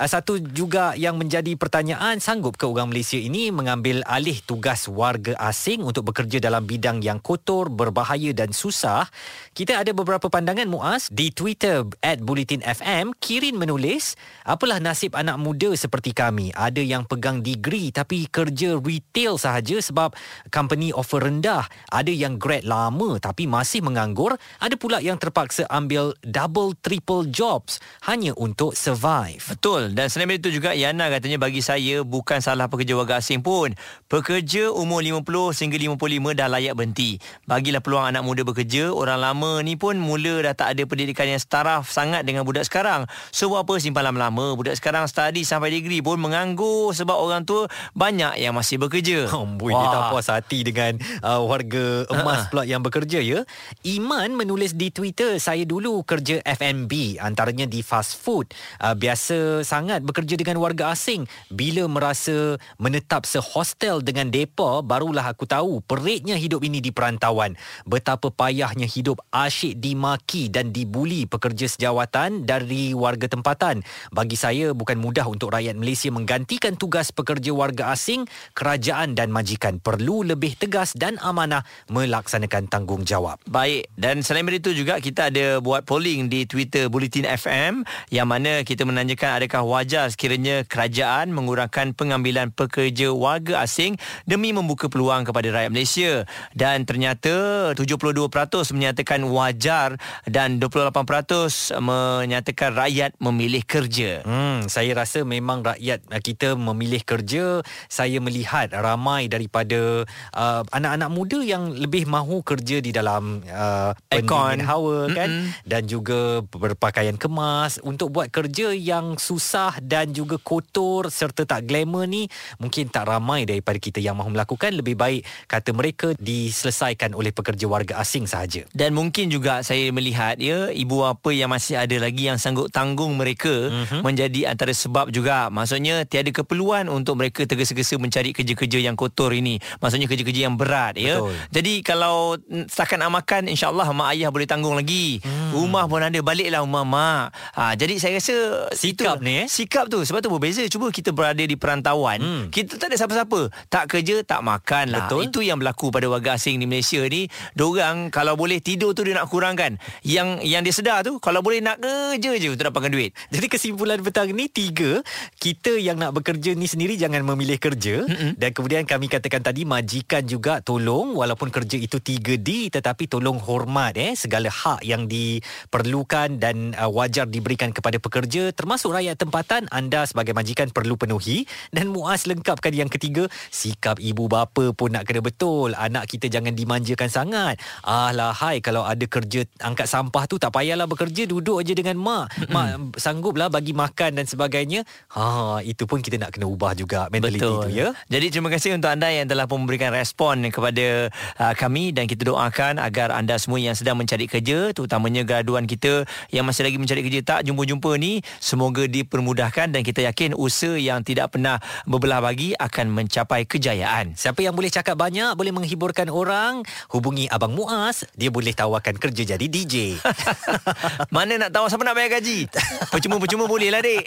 uh, 0.00 0.08
satu 0.08 0.40
juga 0.40 0.96
yang 0.96 1.20
menjadi 1.20 1.52
pertanyaan 1.60 2.18
sanggup 2.18 2.56
ke 2.56 2.64
orang 2.64 2.88
Malaysia 2.88 3.20
ini 3.20 3.52
mengambil 3.52 4.00
alih 4.08 4.40
tugas 4.42 4.88
warga 4.88 5.36
asing 5.36 5.84
untuk 5.84 6.08
bekerja 6.08 6.40
dalam 6.40 6.64
bidang 6.64 7.04
yang 7.04 7.20
kotor 7.20 7.68
berbahaya 7.68 8.32
dan 8.32 8.56
susah? 8.56 9.06
Kita 9.52 9.84
ada 9.84 9.92
beberapa 9.92 10.32
pandangan 10.32 10.66
Muaz. 10.66 11.12
Di 11.12 11.30
Twitter 11.30 11.84
at 12.00 12.24
Bulletin 12.24 12.64
FM 12.64 13.12
Kirin 13.20 13.60
menulis 13.60 14.16
apalah 14.42 14.80
nasib 14.80 15.12
anak 15.14 15.36
muda 15.36 15.63
seperti 15.72 16.12
kami. 16.12 16.52
Ada 16.52 16.84
yang 16.84 17.08
pegang 17.08 17.40
degree 17.40 17.88
tapi 17.88 18.28
kerja 18.28 18.76
retail 18.76 19.40
sahaja 19.40 19.80
sebab 19.80 20.12
company 20.52 20.92
offer 20.92 21.24
rendah. 21.24 21.64
Ada 21.88 22.12
yang 22.12 22.36
grad 22.36 22.68
lama 22.68 23.16
tapi 23.16 23.48
masih 23.48 23.80
menganggur. 23.80 24.36
Ada 24.60 24.76
pula 24.76 25.00
yang 25.00 25.16
terpaksa 25.16 25.64
ambil 25.72 26.12
double 26.20 26.76
triple 26.84 27.24
jobs 27.32 27.80
hanya 28.04 28.36
untuk 28.36 28.76
survive. 28.76 29.40
Betul. 29.40 29.96
Dan 29.96 30.12
selain 30.12 30.36
itu 30.36 30.52
juga 30.52 30.76
Yana 30.76 31.08
katanya 31.08 31.40
bagi 31.40 31.64
saya 31.64 32.04
bukan 32.04 32.44
salah 32.44 32.68
pekerja 32.68 32.92
warga 32.92 33.24
asing 33.24 33.40
pun. 33.40 33.72
Pekerja 34.12 34.68
umur 34.68 35.00
50 35.00 35.56
sehingga 35.56 35.80
55 35.80 36.36
dah 36.36 36.48
layak 36.52 36.74
berhenti. 36.76 37.16
Bagilah 37.48 37.80
peluang 37.80 38.12
anak 38.12 38.26
muda 38.26 38.44
bekerja. 38.44 38.92
Orang 38.92 39.22
lama 39.22 39.64
ni 39.64 39.80
pun 39.80 39.96
mula 39.96 40.44
dah 40.44 40.52
tak 40.52 40.76
ada 40.76 40.82
pendidikan 40.84 41.30
yang 41.30 41.40
setaraf 41.40 41.88
sangat 41.88 42.26
dengan 42.26 42.42
budak 42.42 42.66
sekarang. 42.66 43.06
So 43.30 43.54
apa 43.54 43.78
simpan 43.78 44.10
lama-lama? 44.10 44.58
Budak 44.58 44.74
sekarang 44.74 45.06
study 45.06 45.46
sampai 45.54 45.70
degree 45.70 46.02
pun 46.02 46.18
menganggur 46.18 46.90
sebab 46.90 47.14
orang 47.14 47.46
tua 47.46 47.70
banyak 47.94 48.42
yang 48.42 48.54
masih 48.54 48.82
bekerja. 48.82 49.30
Amboi, 49.34 49.70
dia 49.70 49.88
tak 49.90 50.04
puas 50.10 50.26
hati 50.26 50.66
dengan 50.66 50.98
uh, 51.22 51.42
warga 51.46 52.06
emas 52.10 52.46
uh-huh. 52.46 52.50
pula 52.50 52.62
yang 52.66 52.82
bekerja 52.82 53.20
ya. 53.22 53.46
Iman 53.84 54.34
menulis 54.34 54.74
di 54.74 54.90
Twitter, 54.90 55.36
saya 55.38 55.62
dulu 55.62 56.02
kerja 56.02 56.40
F&B 56.42 57.20
antaranya 57.20 57.68
di 57.68 57.84
fast 57.84 58.18
food. 58.18 58.50
Uh, 58.80 58.96
biasa 58.96 59.62
sangat 59.62 60.00
bekerja 60.02 60.34
dengan 60.38 60.58
warga 60.58 60.90
asing. 60.90 61.28
Bila 61.50 61.86
merasa 61.86 62.56
menetap 62.80 63.28
sehostel 63.28 64.00
dengan 64.00 64.32
depa, 64.32 64.80
barulah 64.80 65.30
aku 65.30 65.44
tahu 65.44 65.84
peritnya 65.84 66.38
hidup 66.38 66.64
ini 66.64 66.80
di 66.80 66.90
perantauan. 66.90 67.54
Betapa 67.84 68.32
payahnya 68.32 68.88
hidup 68.88 69.20
asyik 69.30 69.76
dimaki 69.78 70.48
dan 70.48 70.72
dibuli 70.72 71.28
pekerja 71.28 71.68
sejawatan 71.68 72.48
dari 72.48 72.96
warga 72.96 73.28
tempatan. 73.28 73.84
Bagi 74.14 74.38
saya 74.38 74.72
bukan 74.72 74.96
mudah 74.96 75.26
untuk 75.28 75.43
rakyat 75.50 75.76
Malaysia 75.76 76.08
menggantikan 76.12 76.76
tugas 76.78 77.10
pekerja 77.10 77.50
warga 77.50 77.90
asing, 77.92 78.24
kerajaan 78.54 79.18
dan 79.18 79.32
majikan 79.32 79.80
perlu 79.82 80.24
lebih 80.24 80.56
tegas 80.56 80.94
dan 80.94 81.16
amanah 81.20 81.66
melaksanakan 81.90 82.68
tanggungjawab. 82.68 83.40
Baik, 83.48 83.88
dan 83.96 84.20
selain 84.22 84.46
itu 84.52 84.76
juga 84.76 85.00
kita 85.00 85.32
ada 85.32 85.58
buat 85.58 85.82
polling 85.88 86.28
di 86.28 86.44
Twitter 86.44 86.86
Bulletin 86.92 87.26
FM 87.26 87.82
yang 88.12 88.28
mana 88.28 88.62
kita 88.62 88.86
menanyakan 88.86 89.40
adakah 89.40 89.64
wajar 89.66 90.12
sekiranya 90.12 90.62
kerajaan 90.68 91.32
mengurangkan 91.32 91.96
pengambilan 91.96 92.52
pekerja 92.52 93.10
warga 93.10 93.64
asing 93.64 93.96
demi 94.28 94.52
membuka 94.52 94.86
peluang 94.86 95.24
kepada 95.26 95.48
rakyat 95.50 95.72
Malaysia. 95.72 96.12
Dan 96.52 96.84
ternyata 96.84 97.72
72% 97.74 98.76
menyatakan 98.76 99.24
wajar 99.26 99.96
dan 100.28 100.60
28% 100.60 101.74
menyatakan 101.80 102.70
rakyat 102.76 103.16
memilih 103.18 103.62
kerja. 103.66 104.22
Hmm, 104.22 104.68
saya 104.68 104.92
rasa 104.94 105.26
memang 105.34 105.66
rakyat 105.66 106.06
uh, 106.10 106.22
kita 106.22 106.54
memilih 106.54 107.02
kerja. 107.02 107.60
Saya 107.90 108.22
melihat 108.22 108.70
ramai 108.70 109.26
daripada 109.26 110.06
uh, 110.34 110.62
anak-anak 110.70 111.10
muda 111.10 111.38
yang 111.42 111.74
lebih 111.74 112.06
mahu 112.06 112.46
kerja 112.46 112.78
di 112.78 112.94
dalam 112.94 113.42
uh, 113.50 113.90
pendingin 114.06 114.62
hawa 114.62 115.10
kan 115.10 115.30
Mm-mm. 115.30 115.66
dan 115.66 115.82
juga 115.88 116.44
berpakaian 116.44 117.16
kemas 117.16 117.80
untuk 117.80 118.12
buat 118.12 118.28
kerja 118.28 118.70
yang 118.76 119.16
susah 119.16 119.80
dan 119.80 120.12
juga 120.12 120.36
kotor 120.36 121.08
serta 121.08 121.48
tak 121.48 121.66
glamour 121.66 122.04
ni 122.04 122.28
mungkin 122.60 122.92
tak 122.92 123.08
ramai 123.08 123.48
daripada 123.48 123.80
kita 123.80 123.98
yang 123.98 124.14
mahu 124.20 124.36
melakukan 124.36 124.76
lebih 124.76 124.94
baik 124.94 125.24
kata 125.48 125.72
mereka 125.72 126.12
diselesaikan 126.20 127.16
oleh 127.16 127.32
pekerja 127.32 127.64
warga 127.64 127.96
asing 127.98 128.28
sahaja. 128.28 128.68
Dan 128.76 128.92
mungkin 128.92 129.32
juga 129.32 129.64
saya 129.64 129.88
melihat 129.88 130.36
ya 130.36 130.68
ibu 130.68 131.00
apa 131.08 131.32
yang 131.32 131.48
masih 131.48 131.80
ada 131.80 131.96
lagi 131.96 132.28
yang 132.28 132.36
sanggup 132.36 132.68
tanggung 132.68 133.16
mereka 133.16 133.72
mm-hmm. 133.72 134.00
menjadi 134.04 134.40
antara 134.52 134.76
sebab 134.76 135.08
juga 135.08 135.23
maksudnya 135.48 136.04
tiada 136.04 136.28
keperluan 136.30 136.92
untuk 136.92 137.16
mereka 137.16 137.48
tergesa-gesa 137.48 137.96
mencari 137.96 138.36
kerja-kerja 138.36 138.78
yang 138.82 138.98
kotor 138.98 139.32
ini. 139.32 139.60
Maksudnya 139.80 140.06
kerja-kerja 140.10 140.40
yang 140.50 140.56
berat 140.60 141.00
ya. 141.00 141.20
Betul. 141.20 141.34
jadi 141.50 141.72
kalau 141.80 142.36
setakat 142.68 143.00
nak 143.00 143.12
makan 143.12 143.48
insyaallah 143.48 143.88
mak 143.94 144.12
ayah 144.16 144.28
boleh 144.28 144.48
tanggung 144.48 144.74
lagi. 144.74 145.20
Hmm. 145.24 145.54
rumah 145.54 145.86
pun 145.86 146.02
ada 146.02 146.18
baliklah 146.20 146.60
rumah 146.64 146.84
mak. 146.84 147.26
Ha, 147.54 147.78
jadi 147.78 147.94
saya 148.00 148.18
rasa 148.18 148.68
sikap 148.74 149.22
itu, 149.22 149.26
ni 149.26 149.32
eh? 149.44 149.46
Sikap 149.46 149.86
tu. 149.86 150.02
Sebab 150.02 150.20
tu 150.24 150.30
berbeza. 150.32 150.66
Cuba 150.66 150.90
kita 150.90 151.14
berada 151.14 151.40
di 151.40 151.54
perantauan. 151.54 152.18
Hmm. 152.20 152.44
kita 152.50 152.76
tak 152.76 152.92
ada 152.92 152.96
siapa-siapa. 152.98 153.40
Tak 153.70 153.84
kerja 153.88 154.20
tak 154.26 154.40
makan 154.42 154.92
lah. 154.92 155.06
Betul. 155.06 155.30
itu 155.30 155.40
yang 155.44 155.60
berlaku 155.60 155.88
pada 155.94 156.08
warga 156.10 156.36
asing 156.36 156.58
di 156.58 156.66
Malaysia 156.66 157.00
ni. 157.06 157.30
Orang 157.56 158.12
kalau 158.12 158.36
boleh 158.36 158.60
tidur 158.60 158.94
tu 158.94 159.02
dia 159.02 159.16
nak 159.16 159.30
kurangkan. 159.30 159.80
Yang 160.04 160.46
yang 160.46 160.62
dia 160.62 160.74
sedar 160.74 160.98
tu 161.02 161.16
kalau 161.18 161.40
boleh 161.40 161.64
nak 161.64 161.80
kerja 161.80 162.32
je 162.36 162.48
untuk 162.52 162.70
dapatkan 162.70 162.90
duit. 162.92 163.10
Jadi 163.30 163.46
kesimpulan 163.48 163.98
petang 164.02 164.30
ni 164.30 164.46
tiga 164.50 165.00
kita 165.38 165.76
yang 165.76 166.00
nak 166.00 166.16
bekerja 166.16 166.54
ni 166.54 166.66
sendiri 166.66 166.96
jangan 166.96 167.22
memilih 167.22 167.58
kerja. 167.60 168.04
Mm-mm. 168.04 168.36
dan 168.40 168.50
kemudian 168.50 168.84
kami 168.88 169.06
katakan 169.06 169.42
tadi 169.44 169.62
majikan 169.68 170.24
juga 170.26 170.60
tolong 170.60 171.14
walaupun 171.14 171.52
kerja 171.52 171.78
itu 171.78 172.00
3D 172.00 172.74
tetapi 172.74 173.06
tolong 173.06 173.38
hormat 173.38 173.94
eh 173.94 174.16
segala 174.16 174.48
hak 174.48 174.82
yang 174.82 175.06
diperlukan 175.06 176.40
dan 176.40 176.72
uh, 176.74 176.90
wajar 176.90 177.28
diberikan 177.28 177.70
kepada 177.70 178.00
pekerja 178.00 178.50
termasuk 178.54 178.94
rakyat 178.94 179.16
tempatan. 179.18 179.66
Anda 179.68 180.06
sebagai 180.08 180.32
majikan 180.32 180.70
perlu 180.70 180.94
penuhi. 180.94 181.44
Dan 181.74 181.90
muas 181.90 182.24
lengkapkan 182.24 182.70
yang 182.70 182.88
ketiga 182.88 183.26
sikap 183.50 183.98
ibu 183.98 184.30
bapa 184.30 184.70
pun 184.72 184.94
nak 184.94 185.04
kena 185.08 185.20
betul. 185.20 185.74
Anak 185.74 186.08
kita 186.08 186.30
jangan 186.30 186.54
dimanjakan 186.54 187.10
sangat. 187.10 187.58
Ah 187.84 188.14
lah 188.14 188.32
hai 188.32 188.62
kalau 188.62 188.86
ada 188.86 189.04
kerja 189.04 189.44
angkat 189.60 189.90
sampah 189.90 190.24
tu 190.30 190.38
tak 190.38 190.54
payahlah 190.54 190.86
bekerja 190.86 191.26
duduk 191.26 191.60
aja 191.60 191.72
dengan 191.74 191.98
mak. 191.98 192.32
Mak 192.48 192.96
sangguplah 192.96 193.50
bagi 193.50 193.74
makan 193.74 194.22
dan 194.22 194.26
sebagainya 194.26 194.86
ha 195.12 195.60
itu 195.60 195.84
pun 195.84 196.00
kita 196.00 196.16
nak 196.16 196.32
kena 196.32 196.48
ubah 196.48 196.72
juga 196.72 197.12
mentaliti 197.12 197.44
Betul. 197.44 197.68
tu 197.68 197.70
ya. 197.72 197.92
Jadi 198.08 198.26
terima 198.32 198.48
kasih 198.48 198.76
untuk 198.76 198.88
anda 198.88 199.12
yang 199.12 199.28
telah 199.28 199.44
memberikan 199.44 199.92
respon 199.92 200.48
kepada 200.48 201.12
uh, 201.38 201.54
kami 201.56 201.92
dan 201.92 202.08
kita 202.08 202.24
doakan 202.24 202.80
agar 202.80 203.12
anda 203.12 203.36
semua 203.36 203.60
yang 203.60 203.76
sedang 203.76 204.00
mencari 204.00 204.24
kerja 204.24 204.72
terutamanya 204.72 205.22
graduan 205.22 205.68
kita 205.68 206.08
yang 206.32 206.48
masih 206.48 206.66
lagi 206.66 206.80
mencari 206.80 207.04
kerja 207.04 207.20
tak 207.20 207.40
jumpa-jumpa 207.44 207.90
ni 208.00 208.24
semoga 208.40 208.88
dipermudahkan 208.88 209.74
dan 209.74 209.80
kita 209.84 210.06
yakin 210.08 210.32
usaha 210.32 210.74
yang 210.78 211.04
tidak 211.04 211.36
pernah 211.36 211.60
berbelah 211.84 212.24
bagi 212.24 212.56
akan 212.56 212.90
mencapai 212.94 213.44
kejayaan. 213.44 214.16
Siapa 214.16 214.40
yang 214.40 214.56
boleh 214.56 214.72
cakap 214.72 214.96
banyak 214.96 215.36
boleh 215.36 215.52
menghiburkan 215.52 216.08
orang 216.08 216.64
hubungi 216.88 217.28
abang 217.28 217.52
Muaz. 217.54 218.06
Dia 218.18 218.32
boleh 218.32 218.50
tawarkan 218.50 218.98
kerja 218.98 219.36
jadi 219.36 219.46
DJ 219.46 220.00
mana 221.14 221.36
nak 221.38 221.50
tahu 221.52 221.66
siapa 221.68 221.82
nak 221.84 221.96
bayar 221.96 222.20
gaji? 222.20 222.48
Percuma-percuma 222.90 223.44
boleh 223.48 223.68
lah 223.70 223.80
dek 223.82 224.04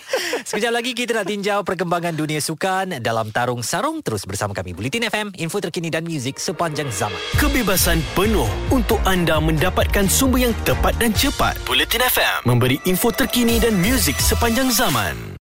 Sekejap 0.44 0.72
lagi 0.74 0.92
kita 0.92 1.22
nak 1.22 1.30
tinjau 1.30 1.62
perkembangan 1.62 2.12
dunia 2.12 2.42
sukan 2.42 2.98
dalam 3.00 3.32
Tarung 3.32 3.62
Sarung 3.62 4.02
terus 4.02 4.26
bersama 4.26 4.52
kami 4.52 4.76
Bulletin 4.76 5.08
FM, 5.08 5.32
info 5.38 5.62
terkini 5.62 5.88
dan 5.88 6.04
muzik 6.04 6.36
sepanjang 6.36 6.90
zaman. 6.92 7.16
Kebebasan 7.40 8.02
penuh 8.12 8.48
untuk 8.68 9.00
anda 9.06 9.38
mendapatkan 9.38 10.10
sumber 10.10 10.50
yang 10.50 10.54
tepat 10.66 10.92
dan 10.98 11.14
cepat. 11.16 11.56
Bulletin 11.64 12.04
FM 12.04 12.44
memberi 12.44 12.76
info 12.84 13.14
terkini 13.14 13.56
dan 13.62 13.78
muzik 13.78 14.18
sepanjang 14.18 14.68
zaman. 14.74 15.35